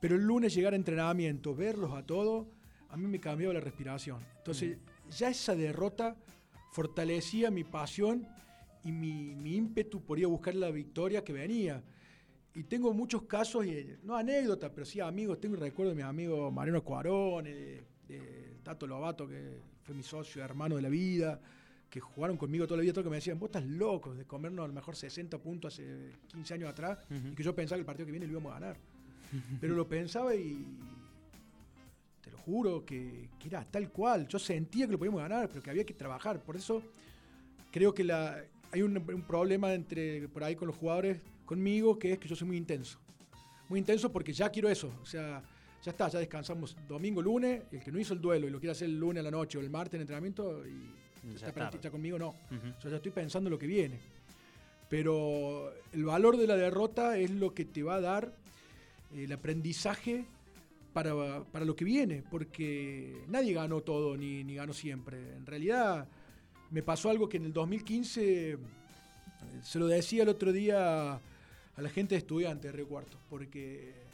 pero 0.00 0.16
el 0.16 0.22
lunes 0.22 0.54
llegar 0.54 0.72
a 0.72 0.76
entrenamiento, 0.76 1.54
verlos 1.54 1.92
a 1.92 2.02
todos, 2.02 2.46
a 2.88 2.96
mí 2.96 3.06
me 3.06 3.20
cambió 3.20 3.52
la 3.52 3.60
respiración. 3.60 4.22
Entonces, 4.38 4.78
mm. 4.78 5.10
ya 5.10 5.28
esa 5.28 5.54
derrota 5.54 6.16
fortalecía 6.72 7.50
mi 7.50 7.62
pasión 7.62 8.26
y 8.84 8.90
mi, 8.90 9.32
ímpetu 9.54 10.02
por 10.02 10.18
ir 10.18 10.24
a 10.24 10.28
buscar 10.28 10.54
la 10.54 10.70
victoria 10.70 11.22
que 11.22 11.34
venía. 11.34 11.82
Y 12.54 12.64
tengo 12.64 12.94
muchos 12.94 13.24
casos, 13.24 13.66
no 14.02 14.16
anécdotas, 14.16 14.70
pero 14.74 14.86
sí 14.86 15.00
amigos. 15.00 15.38
Tengo 15.40 15.56
recuerdo 15.56 15.90
de 15.90 15.96
mi 15.96 16.02
amigo 16.02 16.50
Mariano 16.50 16.82
Cuarón, 16.82 17.44
de, 17.44 17.84
Tato 18.62 18.86
Lobato, 18.86 19.28
que 19.28 19.60
fue 19.82 19.94
mi 19.94 20.02
socio, 20.02 20.42
hermano 20.42 20.76
de 20.76 20.82
la 20.82 20.88
vida, 20.88 21.38
que 22.00 22.00
jugaron 22.00 22.36
conmigo 22.36 22.66
toda 22.66 22.76
la 22.76 22.82
vida, 22.82 22.92
todo 22.92 23.04
que 23.04 23.10
me 23.10 23.16
decían, 23.16 23.38
vos 23.38 23.48
estás 23.48 23.64
loco 23.64 24.14
de 24.14 24.26
comernos 24.26 24.64
a 24.64 24.68
lo 24.68 24.74
mejor 24.74 24.94
60 24.94 25.38
puntos 25.38 25.72
hace 25.72 26.12
15 26.28 26.54
años 26.54 26.70
atrás, 26.70 26.98
y 27.10 27.34
que 27.34 27.42
yo 27.42 27.54
pensaba 27.54 27.76
que 27.76 27.80
el 27.80 27.86
partido 27.86 28.06
que 28.06 28.12
viene 28.12 28.26
lo 28.26 28.32
íbamos 28.32 28.52
a 28.52 28.60
ganar. 28.60 28.76
Pero 29.60 29.74
lo 29.74 29.88
pensaba 29.88 30.34
y 30.34 30.64
juro 32.46 32.84
que, 32.84 33.28
era 33.44 33.64
tal 33.64 33.90
cual. 33.90 34.28
Yo 34.28 34.38
sentía 34.38 34.86
que 34.86 34.92
lo 34.92 34.98
podíamos 34.98 35.20
ganar, 35.20 35.48
pero 35.48 35.62
que 35.62 35.70
había 35.70 35.84
que 35.84 35.94
trabajar. 35.94 36.42
Por 36.42 36.56
eso 36.56 36.82
creo 37.72 37.92
que 37.92 38.04
la, 38.04 38.40
hay 38.70 38.82
un, 38.82 38.94
problema 39.26 39.74
entre 39.74 40.28
por 40.28 40.44
ahí 40.44 40.54
con 40.54 40.68
los 40.68 40.76
jugadores 40.76 41.20
conmigo, 41.44 41.98
que 41.98 42.12
es 42.12 42.18
que 42.18 42.28
yo 42.28 42.36
soy 42.36 42.46
muy 42.46 42.56
intenso. 42.56 42.98
Muy 43.68 43.80
intenso 43.80 44.12
porque 44.12 44.32
ya 44.32 44.50
quiero 44.50 44.68
eso. 44.68 44.92
O 45.02 45.06
sea, 45.06 45.42
ya 45.82 45.90
está, 45.90 46.08
ya 46.08 46.20
descansamos 46.20 46.76
domingo, 46.86 47.20
lunes. 47.20 47.62
El 47.72 47.80
que 47.80 47.90
no 47.90 47.98
hizo 47.98 48.14
el 48.14 48.20
duelo 48.20 48.46
y 48.46 48.50
lo 48.50 48.60
quiere 48.60 48.72
hacer 48.72 48.88
el 48.88 48.98
lunes 48.98 49.20
a 49.20 49.24
la 49.24 49.30
noche 49.32 49.58
o 49.58 49.60
el 49.60 49.70
martes 49.70 49.94
en 49.94 50.02
entrenamiento 50.02 50.64
y 50.66 51.05
ya 51.34 51.48
está 51.48 51.90
conmigo, 51.90 52.18
no. 52.18 52.34
Yo 52.82 52.90
ya 52.90 52.96
estoy 52.96 53.12
pensando 53.12 53.48
en 53.48 53.52
lo 53.52 53.58
que 53.58 53.66
viene. 53.66 53.98
Pero 54.88 55.72
el 55.92 56.04
valor 56.04 56.36
de 56.36 56.46
la 56.46 56.56
derrota 56.56 57.18
es 57.18 57.30
lo 57.30 57.52
que 57.52 57.64
te 57.64 57.82
va 57.82 57.96
a 57.96 58.00
dar 58.00 58.32
el 59.14 59.32
aprendizaje 59.32 60.24
para, 60.92 61.64
lo 61.64 61.76
que 61.76 61.84
viene, 61.84 62.22
porque 62.30 63.22
nadie 63.28 63.52
ganó 63.52 63.82
todo 63.82 64.16
ni, 64.16 64.44
ni, 64.44 64.54
ganó 64.54 64.72
siempre. 64.72 65.18
En 65.36 65.44
realidad 65.44 66.08
me 66.70 66.82
pasó 66.82 67.10
algo 67.10 67.28
que 67.28 67.36
en 67.36 67.44
el 67.46 67.52
2015, 67.52 68.52
eh, 68.52 68.58
se 69.62 69.78
lo 69.78 69.86
decía 69.86 70.22
el 70.22 70.30
otro 70.30 70.52
día 70.52 71.14
a 71.14 71.82
la 71.82 71.88
gente 71.90 72.14
de 72.14 72.20
estudiante 72.20 72.68
de 72.68 72.72
Río 72.72 72.88
Cuarto, 72.88 73.18
porque 73.28 74.05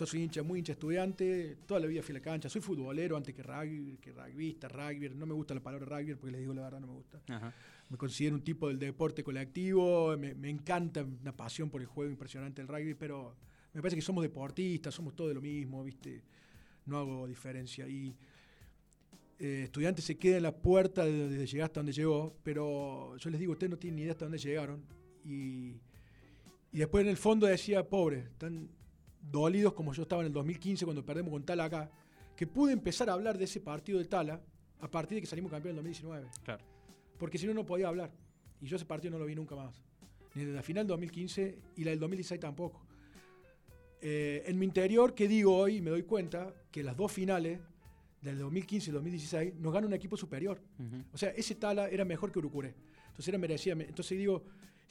yo 0.00 0.06
soy 0.06 0.22
hincha, 0.22 0.42
muy 0.42 0.60
hincha 0.60 0.72
estudiante, 0.72 1.58
toda 1.66 1.78
la 1.78 1.86
vida 1.86 2.02
fui 2.02 2.14
a 2.14 2.18
la 2.18 2.22
cancha, 2.22 2.48
soy 2.48 2.62
futbolero 2.62 3.18
antes 3.18 3.34
que 3.34 3.42
rugby, 3.42 3.98
que 4.00 4.12
rugbyista, 4.12 4.66
rugby, 4.66 5.10
no 5.10 5.26
me 5.26 5.34
gusta 5.34 5.52
la 5.52 5.60
palabra 5.60 5.98
rugby 5.98 6.14
porque 6.14 6.32
les 6.32 6.40
digo 6.40 6.54
la 6.54 6.62
verdad 6.62 6.80
no 6.80 6.86
me 6.86 6.94
gusta. 6.94 7.20
Me 7.90 7.96
considero 7.98 8.34
un 8.34 8.42
tipo 8.42 8.68
del 8.68 8.78
deporte 8.78 9.22
colectivo, 9.22 10.16
me, 10.16 10.34
me 10.34 10.48
encanta, 10.48 11.04
una 11.04 11.36
pasión 11.36 11.68
por 11.68 11.82
el 11.82 11.86
juego 11.86 12.10
impresionante 12.10 12.62
del 12.62 12.68
rugby, 12.68 12.94
pero 12.94 13.36
me 13.74 13.82
parece 13.82 13.96
que 13.96 14.02
somos 14.02 14.22
deportistas, 14.22 14.94
somos 14.94 15.14
todos 15.14 15.30
de 15.30 15.34
lo 15.34 15.42
mismo, 15.42 15.84
¿viste? 15.84 16.22
No 16.86 16.96
hago 16.96 17.26
diferencia. 17.26 17.86
Y 17.86 18.16
eh, 19.38 19.64
estudiantes 19.64 20.04
se 20.06 20.16
queda 20.16 20.38
en 20.38 20.44
la 20.44 20.56
puerta 20.56 21.04
desde 21.04 21.46
llegar 21.46 21.66
hasta 21.66 21.80
donde 21.80 21.92
llegó, 21.92 22.34
pero 22.42 23.18
yo 23.18 23.28
les 23.28 23.38
digo, 23.38 23.52
ustedes 23.52 23.70
no 23.70 23.76
tienen 23.76 23.96
ni 23.96 24.02
idea 24.02 24.12
hasta 24.12 24.24
dónde 24.24 24.38
llegaron. 24.38 24.82
Y, 25.26 25.74
y 26.72 26.78
después 26.78 27.02
en 27.04 27.10
el 27.10 27.18
fondo 27.18 27.46
decía, 27.46 27.86
pobre, 27.86 28.20
están 28.20 28.70
dolidos 29.20 29.72
como 29.74 29.92
yo 29.92 30.02
estaba 30.02 30.22
en 30.22 30.26
el 30.28 30.32
2015 30.32 30.84
cuando 30.84 31.04
perdemos 31.04 31.32
con 31.32 31.44
tal 31.44 31.60
acá, 31.60 31.90
que 32.36 32.46
pude 32.46 32.72
empezar 32.72 33.10
a 33.10 33.12
hablar 33.12 33.36
de 33.38 33.44
ese 33.44 33.60
partido 33.60 33.98
de 33.98 34.06
Tala 34.06 34.40
a 34.80 34.90
partir 34.90 35.16
de 35.16 35.20
que 35.20 35.26
salimos 35.26 35.50
campeón 35.50 35.72
en 35.72 35.76
2019. 35.76 36.26
Claro. 36.44 36.64
Porque 37.18 37.38
si 37.38 37.46
no, 37.46 37.54
no 37.54 37.66
podía 37.66 37.88
hablar. 37.88 38.10
Y 38.60 38.66
yo 38.66 38.76
ese 38.76 38.86
partido 38.86 39.12
no 39.12 39.18
lo 39.18 39.26
vi 39.26 39.34
nunca 39.34 39.54
más. 39.54 39.82
Ni 40.34 40.44
de 40.44 40.52
la 40.52 40.62
final 40.62 40.84
del 40.84 40.88
2015 40.88 41.58
y 41.76 41.84
la 41.84 41.90
del 41.90 42.00
2016 42.00 42.40
tampoco. 42.40 42.86
Eh, 44.00 44.44
en 44.46 44.58
mi 44.58 44.64
interior, 44.64 45.14
¿qué 45.14 45.28
digo 45.28 45.54
hoy? 45.54 45.80
Me 45.82 45.90
doy 45.90 46.04
cuenta 46.04 46.54
que 46.70 46.82
las 46.82 46.96
dos 46.96 47.12
finales 47.12 47.60
del 48.22 48.38
2015 48.38 48.90
y 48.90 48.92
2016 48.92 49.54
nos 49.56 49.72
gana 49.72 49.86
un 49.86 49.92
equipo 49.92 50.16
superior. 50.16 50.60
O 51.12 51.18
sea, 51.18 51.30
ese 51.30 51.54
Tala 51.54 51.88
era 51.88 52.04
mejor 52.04 52.32
que 52.32 52.38
Urucuré. 52.38 52.74
Entonces 53.08 53.28
era 53.28 53.38
merecía. 53.38 53.72
Entonces 53.72 54.16
digo, 54.16 54.44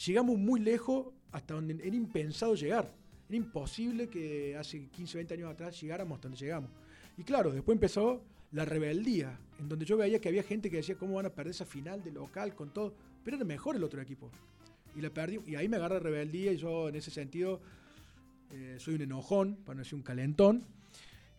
llegamos 0.05 0.37
muy 0.37 0.59
lejos 0.59 1.07
hasta 1.31 1.55
donde 1.55 1.75
era 1.75 1.95
impensado 1.95 2.55
llegar. 2.55 2.93
Era 3.29 3.37
imposible 3.37 4.09
que 4.09 4.57
hace 4.57 4.87
15, 4.87 5.17
20 5.19 5.33
años 5.35 5.51
atrás 5.51 5.79
llegáramos 5.79 6.19
donde 6.19 6.35
llegamos. 6.35 6.71
Y 7.15 7.23
claro, 7.23 7.51
después 7.51 7.75
empezó 7.75 8.23
la 8.51 8.65
rebeldía, 8.65 9.39
en 9.59 9.69
donde 9.69 9.85
yo 9.85 9.97
veía 9.97 10.19
que 10.19 10.29
había 10.29 10.41
gente 10.41 10.71
que 10.71 10.77
decía 10.77 10.95
cómo 10.95 11.15
van 11.15 11.27
a 11.27 11.29
perder 11.29 11.51
esa 11.51 11.65
final 11.65 12.03
de 12.03 12.11
local 12.11 12.55
con 12.55 12.73
todo, 12.73 12.93
pero 13.23 13.37
era 13.37 13.45
mejor 13.45 13.75
el 13.75 13.83
otro 13.83 14.01
equipo. 14.01 14.31
Y 14.95 15.01
la 15.01 15.11
perdí, 15.11 15.39
y 15.45 15.55
ahí 15.55 15.69
me 15.69 15.77
agarra 15.77 15.99
rebeldía 15.99 16.51
y 16.51 16.57
yo 16.57 16.89
en 16.89 16.95
ese 16.95 17.11
sentido 17.11 17.61
eh, 18.51 18.77
soy 18.79 18.95
un 18.95 19.01
enojón, 19.01 19.57
para 19.57 19.75
no 19.75 19.83
decir 19.83 19.95
un 19.95 20.01
calentón, 20.01 20.63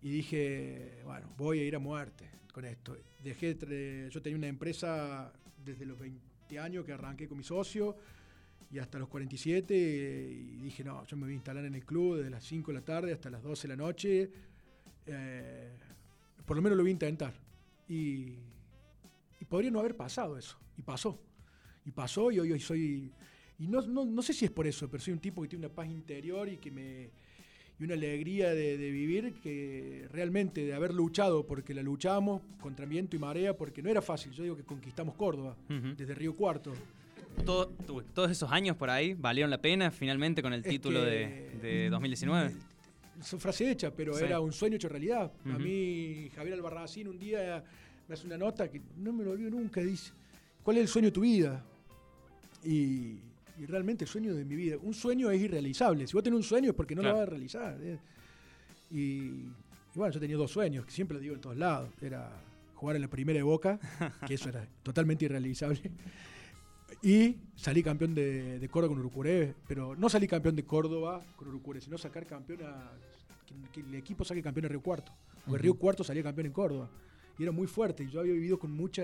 y 0.00 0.10
dije, 0.10 1.02
bueno, 1.04 1.28
voy 1.36 1.58
a 1.58 1.64
ir 1.64 1.74
a 1.74 1.80
muerte 1.80 2.30
con 2.52 2.64
esto. 2.64 2.96
Dejé, 3.24 4.08
yo 4.10 4.22
tenía 4.22 4.38
una 4.38 4.46
empresa 4.46 5.32
desde 5.64 5.84
los 5.84 5.98
20 5.98 6.58
años 6.60 6.84
que 6.84 6.92
arranqué 6.92 7.26
con 7.26 7.36
mi 7.36 7.44
socio, 7.44 7.96
y 8.72 8.78
hasta 8.78 8.98
los 8.98 9.08
47 9.08 9.74
y 9.74 10.62
dije, 10.62 10.84
no, 10.84 11.04
yo 11.04 11.16
me 11.16 11.24
voy 11.24 11.32
a 11.32 11.34
instalar 11.34 11.64
en 11.64 11.74
el 11.74 11.84
club 11.84 12.18
desde 12.18 12.30
las 12.30 12.44
5 12.44 12.70
de 12.70 12.78
la 12.78 12.84
tarde 12.84 13.12
hasta 13.12 13.28
las 13.28 13.42
12 13.42 13.62
de 13.62 13.68
la 13.68 13.76
noche. 13.76 14.30
Eh, 15.06 15.70
por 16.46 16.56
lo 16.56 16.62
menos 16.62 16.76
lo 16.76 16.84
voy 16.84 16.90
a 16.90 16.92
intentar. 16.92 17.34
Y, 17.88 18.36
podría 19.48 19.72
no 19.72 19.80
haber 19.80 19.96
pasado 19.96 20.38
eso. 20.38 20.56
Y 20.76 20.82
pasó. 20.82 21.18
Y 21.84 21.90
pasó 21.90 22.30
y 22.30 22.38
hoy, 22.38 22.52
hoy 22.52 22.60
soy... 22.60 23.12
Y 23.58 23.66
no, 23.66 23.82
no, 23.82 24.22
sé 24.22 24.32
si 24.32 24.44
es 24.44 24.50
por 24.50 24.66
eso, 24.66 24.88
pero 24.88 25.02
soy 25.02 25.12
un 25.12 25.18
tipo 25.18 25.42
que 25.42 25.48
tiene 25.48 25.66
una 25.66 25.74
paz 25.74 25.88
interior 25.88 26.48
y 26.48 26.56
que 26.56 26.70
me 26.70 27.10
y 27.78 27.84
una 27.84 27.94
alegría 27.94 28.54
de, 28.54 28.76
vivir 28.76 29.34
que 29.42 30.06
realmente 30.10 30.64
de 30.64 30.74
haber 30.74 30.92
luchado, 30.92 31.46
porque 31.46 31.72
la 31.72 31.82
luchamos 31.82 32.42
contra 32.60 32.84
viento 32.84 33.16
y 33.16 33.18
marea, 33.18 33.56
porque 33.56 33.82
no 33.82 33.88
era 33.88 34.02
fácil. 34.02 34.32
Yo 34.32 34.42
digo 34.42 34.56
que 34.56 34.64
conquistamos 34.64 35.14
Córdoba 35.14 35.56
desde 35.96 36.14
Río 36.14 36.36
Cuarto 36.36 36.74
todos 37.42 38.30
esos 38.30 38.50
años 38.50 38.76
por 38.76 38.90
ahí 38.90 39.14
valieron 39.14 39.50
la 39.50 39.60
pena 39.60 39.90
finalmente 39.90 40.42
con 40.42 40.52
el 40.52 40.62
título 40.62 41.02
de, 41.04 41.88
2019. 41.90 42.54
Es 43.20 43.36
frase 43.38 43.70
hecha, 43.70 43.90
pero 43.94 44.18
era 44.18 44.40
un 44.40 44.52
sueño 44.52 44.76
hecho 44.76 44.88
realidad. 44.88 45.30
A 45.44 45.58
mí, 45.58 46.30
Javier 46.34 46.54
Albarracín, 46.54 47.08
un 47.08 47.18
día 47.18 47.62
me 48.08 48.14
hace 48.14 48.26
una 48.26 48.38
nota 48.38 48.70
que 48.70 48.80
no 48.96 49.12
me 49.12 49.24
lo 49.24 49.32
olvido 49.32 49.50
nunca. 49.50 49.80
Dice: 49.80 50.12
¿Cuál 50.62 50.78
es 50.78 50.82
el 50.82 50.88
sueño 50.88 51.08
de 51.08 51.12
tu 51.12 51.20
vida? 51.20 51.64
Y, 52.64 53.18
realmente 53.68 54.04
el 54.04 54.10
sueño 54.10 54.34
de 54.34 54.44
mi 54.44 54.56
vida. 54.56 54.76
Un 54.80 54.94
sueño 54.94 55.30
es 55.30 55.40
irrealizable. 55.40 56.06
Si 56.06 56.14
vos 56.14 56.22
tenés 56.22 56.38
un 56.38 56.42
sueño 56.42 56.70
es 56.70 56.74
porque 56.74 56.94
no 56.94 57.02
lo 57.02 57.12
vas 57.12 57.22
a 57.22 57.26
realizar. 57.26 57.76
¿eh? 57.82 57.98
Y, 58.90 59.44
bueno, 59.94 60.12
yo 60.14 60.18
tenía 60.18 60.36
dos 60.36 60.50
sueños, 60.50 60.86
que 60.86 60.90
siempre 60.90 61.16
lo 61.16 61.20
digo 61.20 61.34
en 61.34 61.42
todos 61.42 61.58
lados. 61.58 61.90
Era 62.00 62.32
jugar 62.74 62.96
en 62.96 63.02
la 63.02 63.08
primera 63.08 63.36
de 63.36 63.42
Boca, 63.42 63.78
que 64.26 64.34
eso 64.34 64.48
era 64.48 64.66
totalmente 64.82 65.26
irrealizable. 65.26 65.82
Y 67.02 67.36
salí 67.56 67.82
campeón 67.82 68.14
de, 68.14 68.68
Córdoba 68.70 68.94
con 68.94 69.00
Urucuré, 69.00 69.54
pero 69.66 69.96
no 69.96 70.08
salí 70.08 70.26
campeón 70.26 70.56
de 70.56 70.64
Córdoba 70.64 71.22
con 71.36 71.48
Urucuré, 71.48 71.80
sino 71.80 71.98
sacar 71.98 72.26
campeón 72.26 72.62
a. 72.64 72.92
Que, 73.72 73.80
el 73.80 73.94
equipo 73.94 74.24
saque 74.24 74.42
campeón 74.42 74.66
en 74.66 74.70
Río 74.70 74.82
Cuarto. 74.82 75.12
Porque 75.44 75.62
Río 75.62 75.74
Cuarto 75.74 76.04
salía 76.04 76.22
campeón 76.22 76.46
en 76.46 76.52
Córdoba. 76.52 76.90
Y 77.38 77.42
era 77.42 77.52
muy 77.52 77.66
fuerte. 77.66 78.04
Y 78.04 78.10
yo 78.10 78.20
había 78.20 78.32
vivido 78.32 78.58
con 78.58 78.72
mucha. 78.72 79.02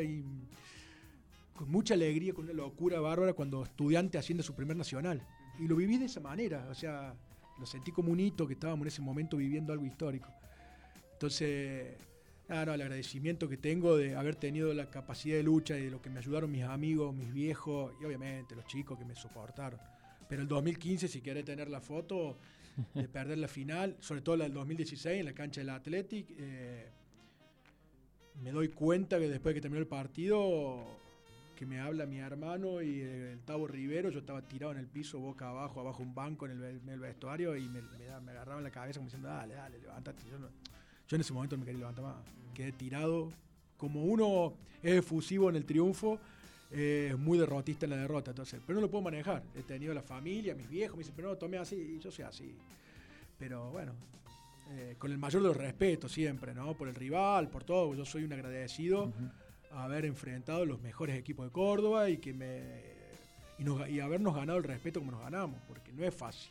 con 1.55 1.71
mucha 1.71 1.95
alegría, 1.95 2.35
con 2.35 2.45
una 2.45 2.55
locura 2.55 3.01
bárbara 3.01 3.33
cuando 3.33 3.63
estudiante 3.63 4.19
asciende 4.19 4.43
a 4.43 4.45
su 4.45 4.55
primer 4.55 4.77
nacional. 4.77 5.27
Y 5.59 5.67
lo 5.67 5.77
viví 5.77 5.99
de 5.99 6.05
esa 6.05 6.21
manera. 6.21 6.69
O 6.71 6.75
sea, 6.75 7.15
lo 7.59 7.67
sentí 7.67 7.93
como 7.93 8.13
un 8.13 8.21
hito 8.21 8.47
que 8.47 8.55
estábamos 8.55 8.85
en 8.85 8.89
ese 8.89 9.03
momento 9.03 9.37
viviendo 9.37 9.73
algo 9.73 9.87
histórico. 9.87 10.29
Entonces 11.13 11.97
Ah, 12.49 12.65
no, 12.65 12.75
el 12.75 12.81
agradecimiento 12.81 13.49
que 13.49 13.57
tengo 13.57 13.97
de 13.97 14.15
haber 14.15 14.37
tenido 14.37 14.73
la 14.73 14.89
capacidad 14.89 15.37
de 15.37 15.43
lucha 15.43 15.77
y 15.77 15.87
de 15.87 15.91
lo 15.91 16.01
que 16.01 16.11
me 16.11 16.21
ayudaron 16.21 16.51
mis 16.51 16.63
amigos, 16.63 17.13
mis 17.13 17.33
viejos 17.33 17.93
y 18.01 18.05
obviamente 18.05 18.55
los 18.55 18.67
chicos 18.67 18.97
que 18.97 19.05
me 19.05 19.17
soportaron. 19.17 19.81
Pero 20.29 20.43
el 20.43 20.49
2015, 20.49 21.09
si 21.09 21.21
querés 21.21 21.45
tener 21.45 21.69
la 21.69 21.81
foto 21.81 22.39
de 22.95 23.09
perder 23.09 23.39
la 23.39 23.49
final, 23.49 23.97
sobre 23.99 24.21
todo 24.21 24.37
la 24.37 24.45
del 24.45 24.55
2016 24.55 25.19
en 25.19 25.25
la 25.25 25.33
cancha 25.33 25.61
del 25.61 25.71
Athletic, 25.71 26.27
eh, 26.39 26.89
me 28.43 28.53
doy 28.53 28.69
cuenta 28.69 29.19
que 29.19 29.29
después 29.29 29.53
de 29.53 29.55
que 29.55 29.63
terminó 29.63 29.81
el 29.81 29.89
partido, 29.89 30.87
que 31.57 31.67
me 31.67 31.81
habla 31.81 32.07
mi 32.07 32.19
hermano 32.19 32.81
y 32.81 33.01
el 33.01 33.41
Tavo 33.41 33.67
Rivero, 33.67 34.11
yo 34.11 34.21
estaba 34.21 34.47
tirado 34.47 34.71
en 34.73 34.79
el 34.79 34.87
piso, 34.87 35.19
boca 35.19 35.49
abajo, 35.49 35.81
abajo 35.81 36.03
un 36.03 36.15
banco 36.15 36.47
en 36.47 36.63
el, 36.63 37.01
vestuario 37.01 37.57
y 37.57 37.69
me, 37.69 37.83
me, 37.83 38.31
agarraba 38.31 38.59
en 38.59 38.65
la 38.65 38.71
cabeza 38.71 39.01
como 39.01 39.07
diciendo, 39.09 39.29
dale, 39.29 39.55
dale, 39.55 39.81
levántate. 39.81 40.23
Yo 40.31 40.39
no, 40.39 40.49
yo 41.09 41.15
en 41.17 41.21
ese 41.21 41.33
momento 41.33 41.57
me 41.57 41.65
quería 41.65 41.81
levantar 41.81 42.05
más. 42.05 42.17
Quedé 42.55 42.73
tirado. 42.73 43.31
Como 43.77 44.05
uno 44.05 44.55
es 44.83 44.99
efusivo 44.99 45.51
en 45.51 45.57
el 45.57 45.65
triunfo, 45.65 46.19
es 46.71 47.17
muy 47.19 47.39
derrotista 47.39 47.87
en 47.87 47.91
la 47.91 47.97
derrota. 47.97 48.31
Entonces, 48.31 48.61
pero 48.67 48.77
no 48.77 48.87
lo 48.87 48.91
puedo 48.91 49.05
manejar. 49.05 49.43
He 49.55 49.63
tenido 49.63 49.93
la 49.95 50.03
familia, 50.03 50.55
mis 50.55 50.69
viejos, 50.69 50.97
me 50.97 51.03
dicen, 51.03 51.15
pero 51.15 51.29
no, 51.29 51.37
tomé 51.37 51.59
así, 51.59 51.77
y 51.77 52.01
yo 52.01 52.11
soy 52.11 52.25
así. 52.25 52.57
Pero 53.39 53.71
bueno, 53.71 53.93
eh, 54.71 54.97
con 54.99 55.13
el 55.13 55.19
mayor 55.19 55.43
de 55.43 55.49
los 55.49 55.57
respetos 55.57 56.11
siempre, 56.11 56.55
¿no? 56.55 56.75
Por 56.75 56.89
el 56.89 56.95
rival, 56.95 57.49
por 57.51 57.65
todo. 57.65 57.95
Yo 57.95 58.05
soy 58.05 58.25
un 58.25 58.33
agradecido 58.33 59.13
a 59.71 59.85
haber 59.85 60.07
enfrentado 60.07 60.65
los 60.65 60.81
mejores 60.81 61.17
equipos 61.17 61.47
de 61.47 61.53
Córdoba 61.53 62.09
y 62.09 62.17
que 62.17 62.33
me 62.33 62.97
y, 63.59 63.93
y 63.95 64.01
habernos 64.01 64.35
ganado 64.35 64.59
el 64.59 64.65
respeto 64.65 65.01
como 65.01 65.13
nos 65.13 65.21
ganamos, 65.21 65.61
porque 65.69 65.93
no 65.93 66.05
es 66.05 66.15
fácil. 66.15 66.51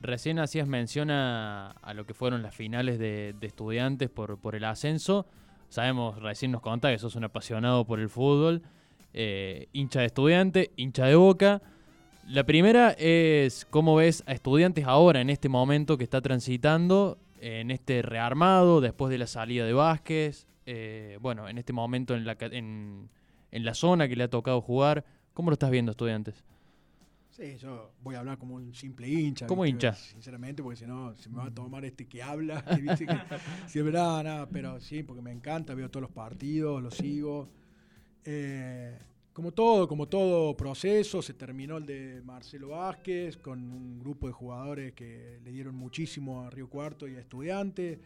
Recién 0.00 0.38
hacías 0.38 0.68
mención 0.68 1.10
a, 1.10 1.74
lo 1.94 2.04
que 2.04 2.14
fueron 2.14 2.42
las 2.42 2.54
finales 2.54 2.98
de, 2.98 3.34
estudiantes 3.40 4.10
por, 4.10 4.38
por, 4.38 4.54
el 4.54 4.64
ascenso. 4.64 5.26
Sabemos, 5.68 6.20
recién 6.20 6.52
nos 6.52 6.60
contás 6.60 6.92
que 6.92 6.98
sos 6.98 7.16
un 7.16 7.24
apasionado 7.24 7.84
por 7.86 7.98
el 7.98 8.08
fútbol, 8.08 8.62
eh, 9.14 9.68
hincha 9.72 10.00
de 10.00 10.06
estudiante, 10.06 10.70
hincha 10.76 11.06
de 11.06 11.14
boca. 11.14 11.62
La 12.28 12.44
primera 12.44 12.90
es 12.98 13.66
cómo 13.70 13.96
ves 13.96 14.22
a 14.26 14.32
estudiantes 14.32 14.84
ahora, 14.84 15.20
en 15.20 15.30
este 15.30 15.48
momento 15.48 15.96
que 15.96 16.04
está 16.04 16.20
transitando, 16.20 17.18
en 17.40 17.70
este 17.70 18.02
rearmado, 18.02 18.80
después 18.80 19.10
de 19.10 19.18
la 19.18 19.26
salida 19.26 19.64
de 19.64 19.72
Vázquez, 19.72 20.46
eh, 20.66 21.18
bueno, 21.20 21.48
en 21.48 21.58
este 21.58 21.72
momento 21.72 22.14
en 22.14 22.26
la, 22.26 22.36
en, 22.40 23.08
en 23.50 23.64
la 23.64 23.74
zona 23.74 24.08
que 24.08 24.16
le 24.16 24.24
ha 24.24 24.28
tocado 24.28 24.60
jugar. 24.60 25.04
¿Cómo 25.32 25.50
lo 25.50 25.54
estás 25.54 25.70
viendo, 25.70 25.92
estudiantes? 25.92 26.44
Sí, 27.36 27.58
yo 27.58 27.92
voy 28.02 28.14
a 28.14 28.20
hablar 28.20 28.38
como 28.38 28.54
un 28.54 28.72
simple 28.72 29.06
hincha. 29.06 29.46
Como 29.46 29.66
hincha. 29.66 29.92
Sinceramente, 29.92 30.62
porque 30.62 30.78
si 30.78 30.86
no, 30.86 31.14
se 31.16 31.28
me 31.28 31.36
va 31.36 31.44
a 31.44 31.54
tomar 31.54 31.84
este 31.84 32.08
que 32.08 32.22
habla. 32.22 32.62
Dice 32.80 33.04
que, 33.04 33.14
si 33.68 33.78
es 33.78 33.84
verdad, 33.84 34.24
nada, 34.24 34.48
pero 34.48 34.80
sí, 34.80 35.02
porque 35.02 35.20
me 35.20 35.32
encanta, 35.32 35.74
veo 35.74 35.90
todos 35.90 36.00
los 36.00 36.10
partidos, 36.10 36.82
los 36.82 36.94
sigo. 36.94 37.50
Eh, 38.24 38.98
como 39.34 39.52
todo, 39.52 39.86
como 39.86 40.08
todo 40.08 40.56
proceso, 40.56 41.20
se 41.20 41.34
terminó 41.34 41.76
el 41.76 41.84
de 41.84 42.22
Marcelo 42.24 42.68
Vázquez 42.68 43.36
con 43.36 43.70
un 43.70 43.98
grupo 43.98 44.28
de 44.28 44.32
jugadores 44.32 44.94
que 44.94 45.38
le 45.44 45.52
dieron 45.52 45.74
muchísimo 45.74 46.40
a 46.40 46.48
Río 46.48 46.70
Cuarto 46.70 47.06
y 47.06 47.16
a 47.16 47.20
Estudiantes, 47.20 47.98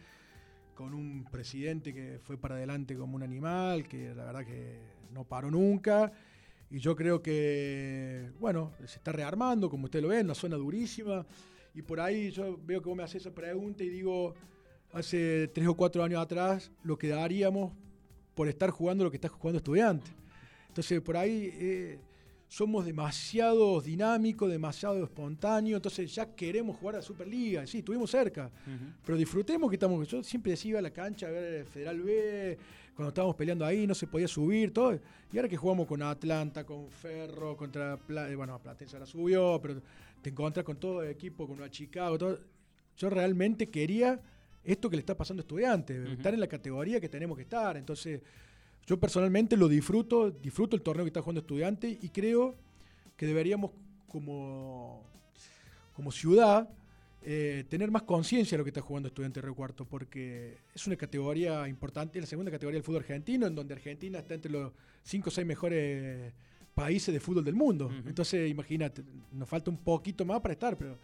con 0.75 0.93
un 0.93 1.25
presidente 1.31 1.95
que 1.95 2.19
fue 2.21 2.37
para 2.37 2.57
adelante 2.57 2.97
como 2.97 3.14
un 3.14 3.23
animal, 3.23 3.87
que 3.87 4.12
la 4.12 4.25
verdad 4.25 4.45
que 4.45 4.81
no 5.12 5.23
paró 5.23 5.53
nunca 5.53 6.12
y 6.70 6.78
yo 6.78 6.94
creo 6.94 7.20
que, 7.20 8.30
bueno, 8.38 8.72
se 8.87 8.98
está 8.98 9.11
rearmando, 9.11 9.68
como 9.68 9.87
usted 9.87 10.00
lo 10.00 10.09
ve, 10.09 10.20
en 10.20 10.26
una 10.26 10.35
zona 10.35 10.56
durísima. 10.56 11.26
Y 11.74 11.83
por 11.83 12.00
ahí 12.00 12.30
yo 12.30 12.59
veo 12.64 12.80
que 12.80 12.88
vos 12.88 12.96
me 12.96 13.02
haces 13.02 13.22
esa 13.22 13.35
pregunta 13.35 13.83
y 13.83 13.88
digo, 13.88 14.35
hace 14.92 15.48
tres 15.48 15.66
o 15.66 15.74
cuatro 15.74 16.04
años 16.04 16.20
atrás, 16.20 16.70
lo 16.85 16.96
que 16.96 17.09
daríamos 17.09 17.72
por 18.35 18.48
estar 18.48 18.70
jugando 18.70 19.04
lo 19.04 19.11
que 19.11 19.16
está 19.16 19.28
jugando 19.28 19.59
estudiante. 19.59 20.11
Entonces, 20.68 21.00
por 21.00 21.16
ahí 21.16 21.50
eh, 21.52 21.98
somos 22.46 22.85
demasiado 22.85 23.80
dinámicos, 23.80 24.50
demasiado 24.50 25.02
espontáneos, 25.02 25.78
entonces 25.78 26.14
ya 26.14 26.35
queremos 26.35 26.76
jugar 26.76 26.94
a 26.96 26.98
la 26.98 27.02
Superliga. 27.02 27.66
Sí, 27.66 27.78
estuvimos 27.78 28.11
cerca, 28.11 28.50
pero 29.04 29.18
disfrutemos 29.18 29.68
que 29.70 29.76
estamos. 29.76 30.06
Yo 30.09 30.22
siempre 30.22 30.52
decía 30.52 30.78
a 30.78 30.83
la 30.83 30.90
cancha 30.90 31.26
a 31.26 31.30
ver 31.30 31.54
el 31.54 31.66
Federal 31.66 32.00
B, 32.00 32.59
cuando 33.00 33.08
estábamos 33.08 33.34
peleando 33.34 33.64
ahí, 33.64 33.86
no 33.86 33.94
se 33.94 34.06
podía 34.06 34.28
subir, 34.28 34.74
todo. 34.74 35.00
Y 35.32 35.38
ahora 35.38 35.48
que 35.48 35.56
jugamos 35.56 35.86
con 35.86 36.02
Atlanta, 36.02 36.66
con 36.66 36.90
Ferro, 36.90 37.56
contra. 37.56 37.94
Eh, 37.94 38.34
bueno, 38.34 38.58
Platense 38.58 38.94
ahora 38.94 39.06
subió, 39.06 39.58
pero 39.62 39.80
te 40.20 40.28
encuentras 40.28 40.66
con 40.66 40.76
todo 40.76 41.02
el 41.02 41.08
equipo, 41.08 41.46
con 41.46 41.56
una 41.56 41.70
Chicago, 41.70 42.18
todo. 42.18 42.38
Yo 42.98 43.08
realmente 43.08 43.70
quería 43.70 44.20
esto 44.62 44.90
que 44.90 44.96
le 44.96 45.00
está 45.00 45.16
pasando 45.16 45.40
a 45.40 45.44
estudiantes, 45.44 46.10
estar 46.10 46.34
en 46.34 46.40
la 46.40 46.46
categoría 46.46 47.00
que 47.00 47.08
tenemos 47.08 47.38
que 47.38 47.44
estar. 47.44 47.78
Entonces, 47.78 48.20
yo 48.86 49.00
personalmente 49.00 49.56
lo 49.56 49.66
disfruto, 49.66 50.30
disfruto 50.30 50.76
el 50.76 50.82
torneo 50.82 51.06
que 51.06 51.08
está 51.08 51.22
jugando 51.22 51.40
estudiantes 51.40 51.96
y 52.02 52.10
creo 52.10 52.54
que 53.16 53.24
deberíamos, 53.24 53.70
como, 54.08 55.02
como 55.94 56.12
ciudad, 56.12 56.68
eh, 57.22 57.64
tener 57.68 57.90
más 57.90 58.02
conciencia 58.02 58.56
de 58.56 58.59
lo 58.59 58.64
que 58.64 58.70
está 58.70 58.80
jugando 58.80 59.09
Estudiante 59.09 59.40
Río 59.40 59.54
Cuarto, 59.54 59.85
porque 59.85 60.56
es 60.74 60.87
una 60.87 60.96
categoría 60.96 61.68
importante, 61.68 62.20
la 62.20 62.26
segunda 62.26 62.50
categoría 62.50 62.76
del 62.78 62.85
fútbol 62.85 63.00
argentino, 63.02 63.46
en 63.46 63.54
donde 63.54 63.74
Argentina 63.74 64.18
está 64.20 64.35
entre 64.35 64.50
los 64.50 64.72
5 65.02 65.28
o 65.28 65.30
6 65.30 65.46
mejores 65.46 66.33
países 66.74 67.12
de 67.12 67.20
fútbol 67.20 67.44
del 67.44 67.54
mundo. 67.54 67.90
Entonces, 68.06 68.50
imagínate, 68.50 69.02
nos 69.33 69.48
falta 69.48 69.70
un 69.70 69.76
poquito 69.78 70.24
más 70.24 70.40
para 70.40 70.52
estar, 70.54 70.76
pero 70.78 70.98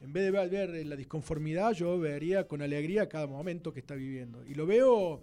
en 0.00 0.12
vez 0.12 0.24
de 0.24 0.30
ver, 0.30 0.48
ver 0.50 0.86
la 0.86 0.94
disconformidad, 0.94 1.72
yo 1.72 1.98
vería 1.98 2.46
con 2.46 2.62
alegría 2.62 3.08
cada 3.08 3.26
momento 3.26 3.72
que 3.72 3.80
está 3.80 3.94
viviendo. 3.94 4.44
Y 4.46 4.54
lo 4.54 4.66
veo 4.66 5.22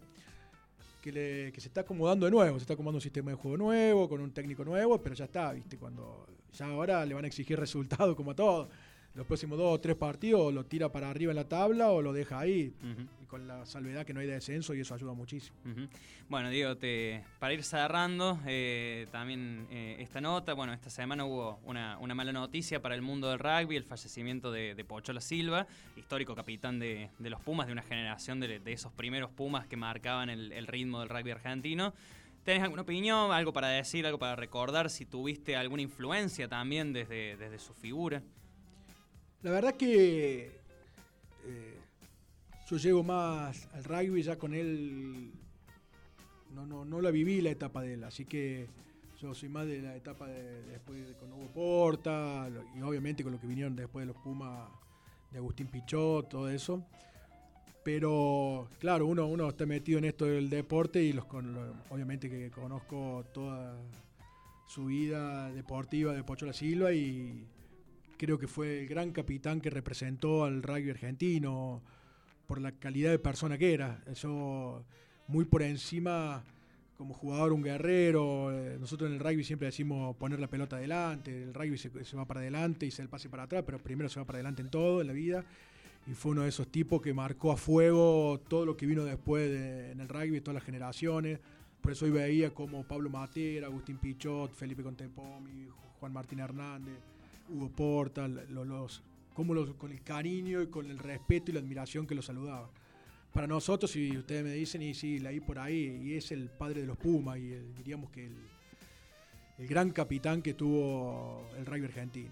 que, 1.01 1.11
le- 1.11 1.51
que 1.53 1.61
se 1.61 1.67
está 1.67 1.81
acomodando 1.81 2.25
de 2.25 2.31
nuevo, 2.31 2.57
se 2.57 2.63
está 2.63 2.73
acomodando 2.73 2.97
un 2.97 3.01
sistema 3.01 3.31
de 3.31 3.37
juego 3.37 3.55
nuevo, 3.57 4.09
con 4.09 4.19
un 4.19 4.31
técnico 4.31 4.65
nuevo, 4.65 5.01
pero 5.01 5.15
ya 5.15 5.25
está, 5.25 5.53
¿viste? 5.53 5.77
Cuando 5.77 6.25
ya 6.53 6.65
ahora 6.65 7.05
le 7.05 7.13
van 7.13 7.23
a 7.25 7.27
exigir 7.27 7.59
resultados 7.59 8.15
como 8.15 8.31
a 8.31 8.35
todos. 8.35 8.67
Los 9.15 9.27
próximos 9.27 9.59
dos 9.59 9.75
o 9.75 9.79
tres 9.79 9.95
partidos 9.95 10.51
lo 10.51 10.65
tira 10.65 10.91
para 10.91 11.09
arriba 11.09 11.31
en 11.31 11.35
la 11.35 11.47
tabla 11.47 11.91
o 11.91 12.01
lo 12.01 12.13
deja 12.13 12.39
ahí. 12.39 12.73
Y 13.21 13.25
con 13.27 13.47
la 13.47 13.63
salvedad 13.65 14.05
que 14.05 14.13
no 14.13 14.21
hay 14.21 14.27
descenso 14.27 14.73
y 14.73 14.79
eso 14.79 14.95
ayuda 14.95 15.13
muchísimo. 15.13 15.55
Bueno, 16.29 16.49
Diego, 16.49 16.77
te, 16.77 17.23
para 17.37 17.53
ir 17.53 17.63
cerrando, 17.63 18.39
eh, 18.47 19.07
también 19.11 19.67
eh, 19.69 19.97
esta 19.99 20.19
nota, 20.19 20.53
bueno, 20.53 20.73
esta 20.73 20.89
semana 20.89 21.25
hubo 21.25 21.59
una, 21.63 21.99
una 21.99 22.15
mala 22.15 22.31
noticia 22.31 22.81
para 22.81 22.95
el 22.95 23.03
mundo 23.03 23.29
del 23.29 23.37
rugby, 23.37 23.75
el 23.75 23.83
fallecimiento 23.83 24.51
de, 24.51 24.73
de 24.73 24.83
Pochola 24.83 25.21
Silva, 25.21 25.67
histórico 25.95 26.33
capitán 26.33 26.79
de, 26.79 27.11
de 27.19 27.29
los 27.29 27.39
Pumas, 27.41 27.67
de 27.67 27.73
una 27.73 27.83
generación 27.83 28.39
de, 28.39 28.59
de 28.59 28.73
esos 28.73 28.91
primeros 28.93 29.29
Pumas 29.29 29.67
que 29.67 29.77
marcaban 29.77 30.31
el, 30.31 30.51
el 30.51 30.65
ritmo 30.65 31.01
del 31.01 31.09
rugby 31.09 31.31
argentino. 31.31 31.93
¿Tenés 32.43 32.63
alguna 32.63 32.81
opinión, 32.81 33.31
algo 33.31 33.53
para 33.53 33.67
decir, 33.67 34.07
algo 34.07 34.17
para 34.17 34.35
recordar, 34.35 34.89
si 34.89 35.05
tuviste 35.05 35.55
alguna 35.55 35.83
influencia 35.83 36.47
también 36.47 36.93
desde, 36.93 37.37
desde 37.37 37.59
su 37.59 37.73
figura? 37.73 38.23
La 39.43 39.51
verdad 39.51 39.75
que 39.75 40.45
eh, 41.45 41.77
yo 42.69 42.77
llego 42.77 43.03
más 43.03 43.67
al 43.73 43.83
rugby 43.83 44.23
ya 44.23 44.37
con 44.37 44.53
él. 44.53 45.31
No, 46.53 46.65
no, 46.65 46.85
no 46.85 47.01
la 47.01 47.11
viví 47.11 47.41
la 47.41 47.49
etapa 47.49 47.81
de 47.81 47.95
él, 47.95 48.03
así 48.03 48.25
que 48.25 48.67
yo 49.19 49.33
soy 49.33 49.49
más 49.49 49.65
de 49.65 49.81
la 49.81 49.95
etapa 49.95 50.27
de, 50.27 50.61
después 50.63 51.07
de 51.07 51.13
con 51.15 51.33
Hugo 51.33 51.47
Porta 51.53 52.47
y 52.77 52.81
obviamente 52.81 53.23
con 53.23 53.33
lo 53.33 53.39
que 53.39 53.47
vinieron 53.47 53.75
después 53.75 54.03
de 54.05 54.13
los 54.13 54.21
Pumas 54.21 54.69
de 55.31 55.39
Agustín 55.39 55.67
Pichot, 55.67 56.29
todo 56.29 56.49
eso. 56.49 56.85
Pero 57.83 58.69
claro, 58.79 59.07
uno, 59.07 59.25
uno 59.25 59.49
está 59.49 59.65
metido 59.65 59.97
en 59.97 60.05
esto 60.05 60.25
del 60.25 60.49
deporte 60.49 61.03
y 61.03 61.11
los 61.11 61.25
con- 61.25 61.73
obviamente 61.89 62.29
que 62.29 62.49
conozco 62.51 63.25
toda 63.33 63.75
su 64.67 64.85
vida 64.85 65.49
deportiva 65.51 66.13
de 66.13 66.23
Pocho 66.23 66.45
La 66.45 66.53
Silva 66.53 66.93
y 66.93 67.45
creo 68.25 68.39
que 68.39 68.47
fue 68.47 68.81
el 68.81 68.87
gran 68.87 69.11
capitán 69.11 69.59
que 69.59 69.69
representó 69.69 70.45
al 70.45 70.63
rugby 70.63 70.91
argentino 70.91 71.81
por 72.47 72.61
la 72.61 72.71
calidad 72.71 73.11
de 73.11 73.19
persona 73.19 73.57
que 73.57 73.73
era. 73.73 74.01
Yo 74.15 74.83
muy 75.27 75.43
por 75.45 75.61
encima 75.61 76.43
como 76.97 77.13
jugador 77.13 77.51
un 77.51 77.61
guerrero. 77.63 78.51
eh, 78.53 78.77
Nosotros 78.79 79.09
en 79.09 79.15
el 79.15 79.19
rugby 79.19 79.43
siempre 79.43 79.65
decimos 79.65 80.15
poner 80.15 80.39
la 80.39 80.47
pelota 80.47 80.77
adelante. 80.77 81.43
El 81.43 81.53
rugby 81.53 81.77
se, 81.77 81.89
va 82.15 82.25
para 82.25 82.39
adelante 82.39 82.85
y 82.85 82.91
se 82.91 83.01
el 83.01 83.09
pase 83.09 83.27
para 83.29 83.43
atrás, 83.43 83.63
pero 83.65 83.77
primero 83.79 84.07
se 84.09 84.19
va 84.19 84.25
para 84.25 84.37
adelante 84.37 84.61
en 84.61 84.69
todo 84.69 85.01
en 85.01 85.07
la 85.07 85.13
vida. 85.13 85.43
Y 86.07 86.13
fue 86.13 86.31
uno 86.31 86.43
de 86.43 86.49
esos 86.49 86.67
tipos 86.69 87.01
que 87.01 87.13
marcó 87.13 87.51
a 87.51 87.57
fuego 87.57 88.39
todo 88.47 88.65
lo 88.65 88.77
que 88.77 88.85
vino 88.85 89.03
después 89.03 89.49
de- 89.49 89.91
en 89.91 89.99
el 89.99 90.07
rugby, 90.07 90.39
todas 90.41 90.55
las 90.55 90.63
generaciones. 90.63 91.39
Por 91.81 91.91
eso 91.91 92.05
hoy 92.05 92.11
veía 92.11 92.53
como 92.53 92.83
Pablo 92.85 93.09
Matera, 93.09 93.67
Agustín 93.67 93.97
Pichot, 93.97 94.53
Felipe 94.53 94.83
Contepomi, 94.83 95.67
Juan 95.99 96.13
Martín 96.13 96.39
Hernández, 96.39 96.95
Hugo 97.49 97.69
Porta, 97.69 98.27
lo- 98.27 98.65
los, 98.65 99.01
cómo 99.33 99.53
los, 99.53 99.73
con 99.75 99.91
el 99.91 100.01
cariño 100.03 100.61
y 100.61 100.67
con 100.67 100.89
el 100.89 100.99
respeto 100.99 101.51
y 101.51 101.53
la 101.53 101.59
admiración 101.59 102.05
que 102.07 102.15
los 102.15 102.25
saludaba. 102.25 102.69
Para 103.33 103.47
nosotros, 103.47 103.89
si 103.91 104.15
ustedes 104.15 104.43
me 104.43 104.51
dicen, 104.53 104.81
y 104.83 104.93
sí, 104.93 105.17
leí 105.19 105.39
por 105.39 105.57
ahí, 105.57 106.01
y 106.03 106.13
es 106.13 106.31
el 106.31 106.49
padre 106.49 106.81
de 106.81 106.87
los 106.87 106.97
Pumas, 106.97 107.37
y 107.39 107.49
diríamos 107.77 108.11
que 108.11 108.27
el, 109.57 109.67
gran 109.67 109.89
capitán 109.91 110.41
que 110.41 110.53
tuvo 110.53 111.47
el 111.57 111.65
rugby 111.65 111.85
argentino. 111.85 112.31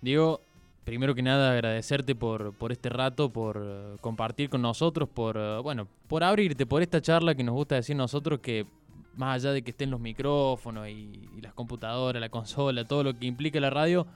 Diego, 0.00 0.40
primero 0.84 1.14
que 1.14 1.22
nada 1.22 1.52
agradecerte 1.52 2.14
por, 2.14 2.54
por 2.54 2.72
este 2.72 2.88
rato, 2.88 3.30
por 3.30 3.60
eh, 3.62 3.96
compartir 4.00 4.48
con 4.48 4.62
nosotros, 4.62 5.08
por 5.08 5.36
eh, 5.36 5.58
bueno, 5.62 5.86
por 6.08 6.24
abrirte, 6.24 6.64
por 6.64 6.80
esta 6.82 7.00
charla 7.02 7.34
que 7.34 7.44
nos 7.44 7.54
gusta 7.54 7.74
decir 7.74 7.96
nosotros 7.96 8.40
que 8.40 8.66
más 9.14 9.36
allá 9.36 9.52
de 9.52 9.62
que 9.62 9.70
estén 9.70 9.90
los 9.90 10.00
micrófonos 10.00 10.88
y, 10.88 11.12
las 11.42 11.54
computadoras, 11.54 12.20
la 12.20 12.28
consola, 12.28 12.86
todo 12.86 13.04
lo 13.04 13.18
que 13.18 13.26
implica 13.26 13.60
la 13.60 13.70
radio, 13.70 14.06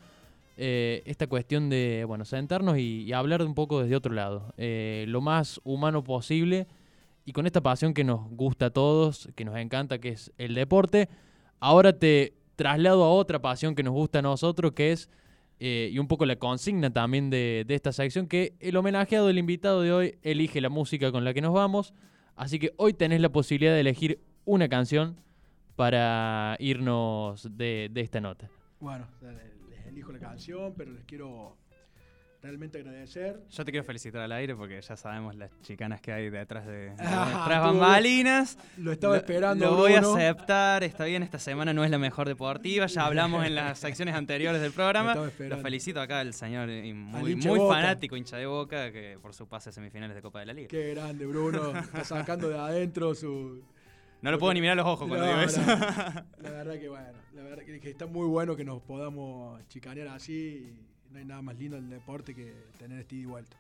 eh, 0.56 1.02
esta 1.06 1.26
cuestión 1.26 1.68
de 1.68 2.04
bueno 2.06 2.24
sentarnos 2.24 2.78
y, 2.78 3.02
y 3.02 3.12
hablar 3.12 3.42
un 3.42 3.54
poco 3.54 3.82
desde 3.82 3.96
otro 3.96 4.14
lado, 4.14 4.54
eh, 4.56 5.04
lo 5.08 5.20
más 5.20 5.60
humano 5.64 6.04
posible 6.04 6.66
y 7.24 7.32
con 7.32 7.46
esta 7.46 7.62
pasión 7.62 7.94
que 7.94 8.04
nos 8.04 8.28
gusta 8.30 8.66
a 8.66 8.70
todos, 8.70 9.28
que 9.34 9.44
nos 9.44 9.56
encanta, 9.56 9.98
que 9.98 10.10
es 10.10 10.32
el 10.38 10.54
deporte. 10.54 11.08
Ahora 11.58 11.98
te 11.98 12.34
traslado 12.56 13.04
a 13.04 13.10
otra 13.10 13.40
pasión 13.40 13.74
que 13.74 13.82
nos 13.82 13.94
gusta 13.94 14.18
a 14.18 14.22
nosotros, 14.22 14.72
que 14.72 14.92
es, 14.92 15.08
eh, 15.58 15.90
y 15.92 15.98
un 15.98 16.06
poco 16.06 16.26
la 16.26 16.36
consigna 16.36 16.92
también 16.92 17.30
de, 17.30 17.64
de 17.66 17.74
esta 17.74 17.92
sección, 17.92 18.26
que 18.26 18.54
el 18.60 18.76
homenajeado, 18.76 19.30
el 19.30 19.38
invitado 19.38 19.80
de 19.82 19.92
hoy, 19.92 20.18
elige 20.22 20.60
la 20.60 20.68
música 20.68 21.10
con 21.10 21.24
la 21.24 21.32
que 21.32 21.40
nos 21.40 21.54
vamos. 21.54 21.94
Así 22.36 22.58
que 22.58 22.74
hoy 22.76 22.92
tenés 22.92 23.20
la 23.20 23.30
posibilidad 23.30 23.72
de 23.72 23.80
elegir 23.80 24.20
una 24.44 24.68
canción 24.68 25.16
para 25.76 26.56
irnos 26.60 27.48
de, 27.56 27.88
de 27.92 28.00
esta 28.00 28.20
nota. 28.20 28.48
Bueno, 28.80 29.06
les 29.70 29.86
elijo 29.86 30.12
la 30.12 30.18
canción, 30.18 30.74
pero 30.76 30.92
les 30.92 31.04
quiero 31.04 31.56
realmente 32.42 32.78
agradecer. 32.78 33.40
Yo 33.50 33.64
te 33.64 33.70
quiero 33.70 33.84
felicitar 33.84 34.20
al 34.20 34.30
aire 34.32 34.54
porque 34.54 34.78
ya 34.80 34.96
sabemos 34.96 35.34
las 35.34 35.50
chicanas 35.62 36.02
que 36.02 36.12
hay 36.12 36.28
detrás 36.28 36.66
de, 36.66 36.90
de 36.90 36.94
Ah, 36.98 37.58
bambalinas. 37.62 38.58
Lo 38.76 38.92
estaba 38.92 39.16
esperando. 39.16 39.64
Lo 39.64 39.76
voy 39.76 39.94
a 39.94 40.00
aceptar, 40.00 40.84
está 40.84 41.06
bien, 41.06 41.22
esta 41.22 41.38
semana 41.38 41.72
no 41.72 41.82
es 41.84 41.90
la 41.90 41.96
mejor 41.98 42.28
deportiva, 42.28 42.84
ya 42.84 43.06
hablamos 43.06 43.46
en 43.46 43.54
las 43.54 43.78
secciones 43.78 44.14
anteriores 44.14 44.60
del 44.60 44.72
programa. 44.72 45.14
Lo 45.14 45.56
felicito 45.58 46.02
acá 46.02 46.20
al 46.20 46.34
señor 46.34 46.68
muy, 46.68 47.34
muy 47.34 47.58
fanático, 47.60 48.14
hincha 48.14 48.36
de 48.36 48.44
boca, 48.46 48.92
que 48.92 49.18
por 49.22 49.32
su 49.32 49.48
pase 49.48 49.70
a 49.70 49.72
semifinales 49.72 50.14
de 50.14 50.20
Copa 50.20 50.40
de 50.40 50.46
la 50.46 50.52
Liga. 50.52 50.68
Qué 50.68 50.90
grande, 50.94 51.24
Bruno. 51.24 51.74
Está 51.78 52.04
sacando 52.04 52.48
de 52.50 52.58
adentro 52.58 53.14
su. 53.14 53.62
No 54.24 54.30
lo 54.30 54.38
puedo 54.38 54.54
ni 54.54 54.60
mirar 54.62 54.72
a 54.72 54.82
los 54.82 54.86
ojos 54.86 55.06
cuando 55.06 55.26
No, 55.26 55.32
digo 55.32 55.40
eso. 55.42 55.60
no. 55.60 55.66
La 56.42 56.50
verdad 56.50 56.78
que 56.80 56.88
bueno. 56.88 57.18
La 57.34 57.42
verdad 57.42 57.62
que, 57.62 57.78
que 57.78 57.90
está 57.90 58.06
muy 58.06 58.26
bueno 58.26 58.56
que 58.56 58.64
nos 58.64 58.80
podamos 58.80 59.60
chicanear 59.68 60.08
así. 60.08 60.72
y 61.10 61.12
no 61.12 61.18
hay 61.18 61.26
nada 61.26 61.42
más 61.42 61.58
lindo 61.58 61.76
en 61.76 61.84
el 61.84 61.90
deporte 61.90 62.34
que 62.34 62.54
tener 62.78 62.98
este 63.00 63.16
ida 63.16 63.22
y 63.22 63.26
vuelta. 63.26 63.56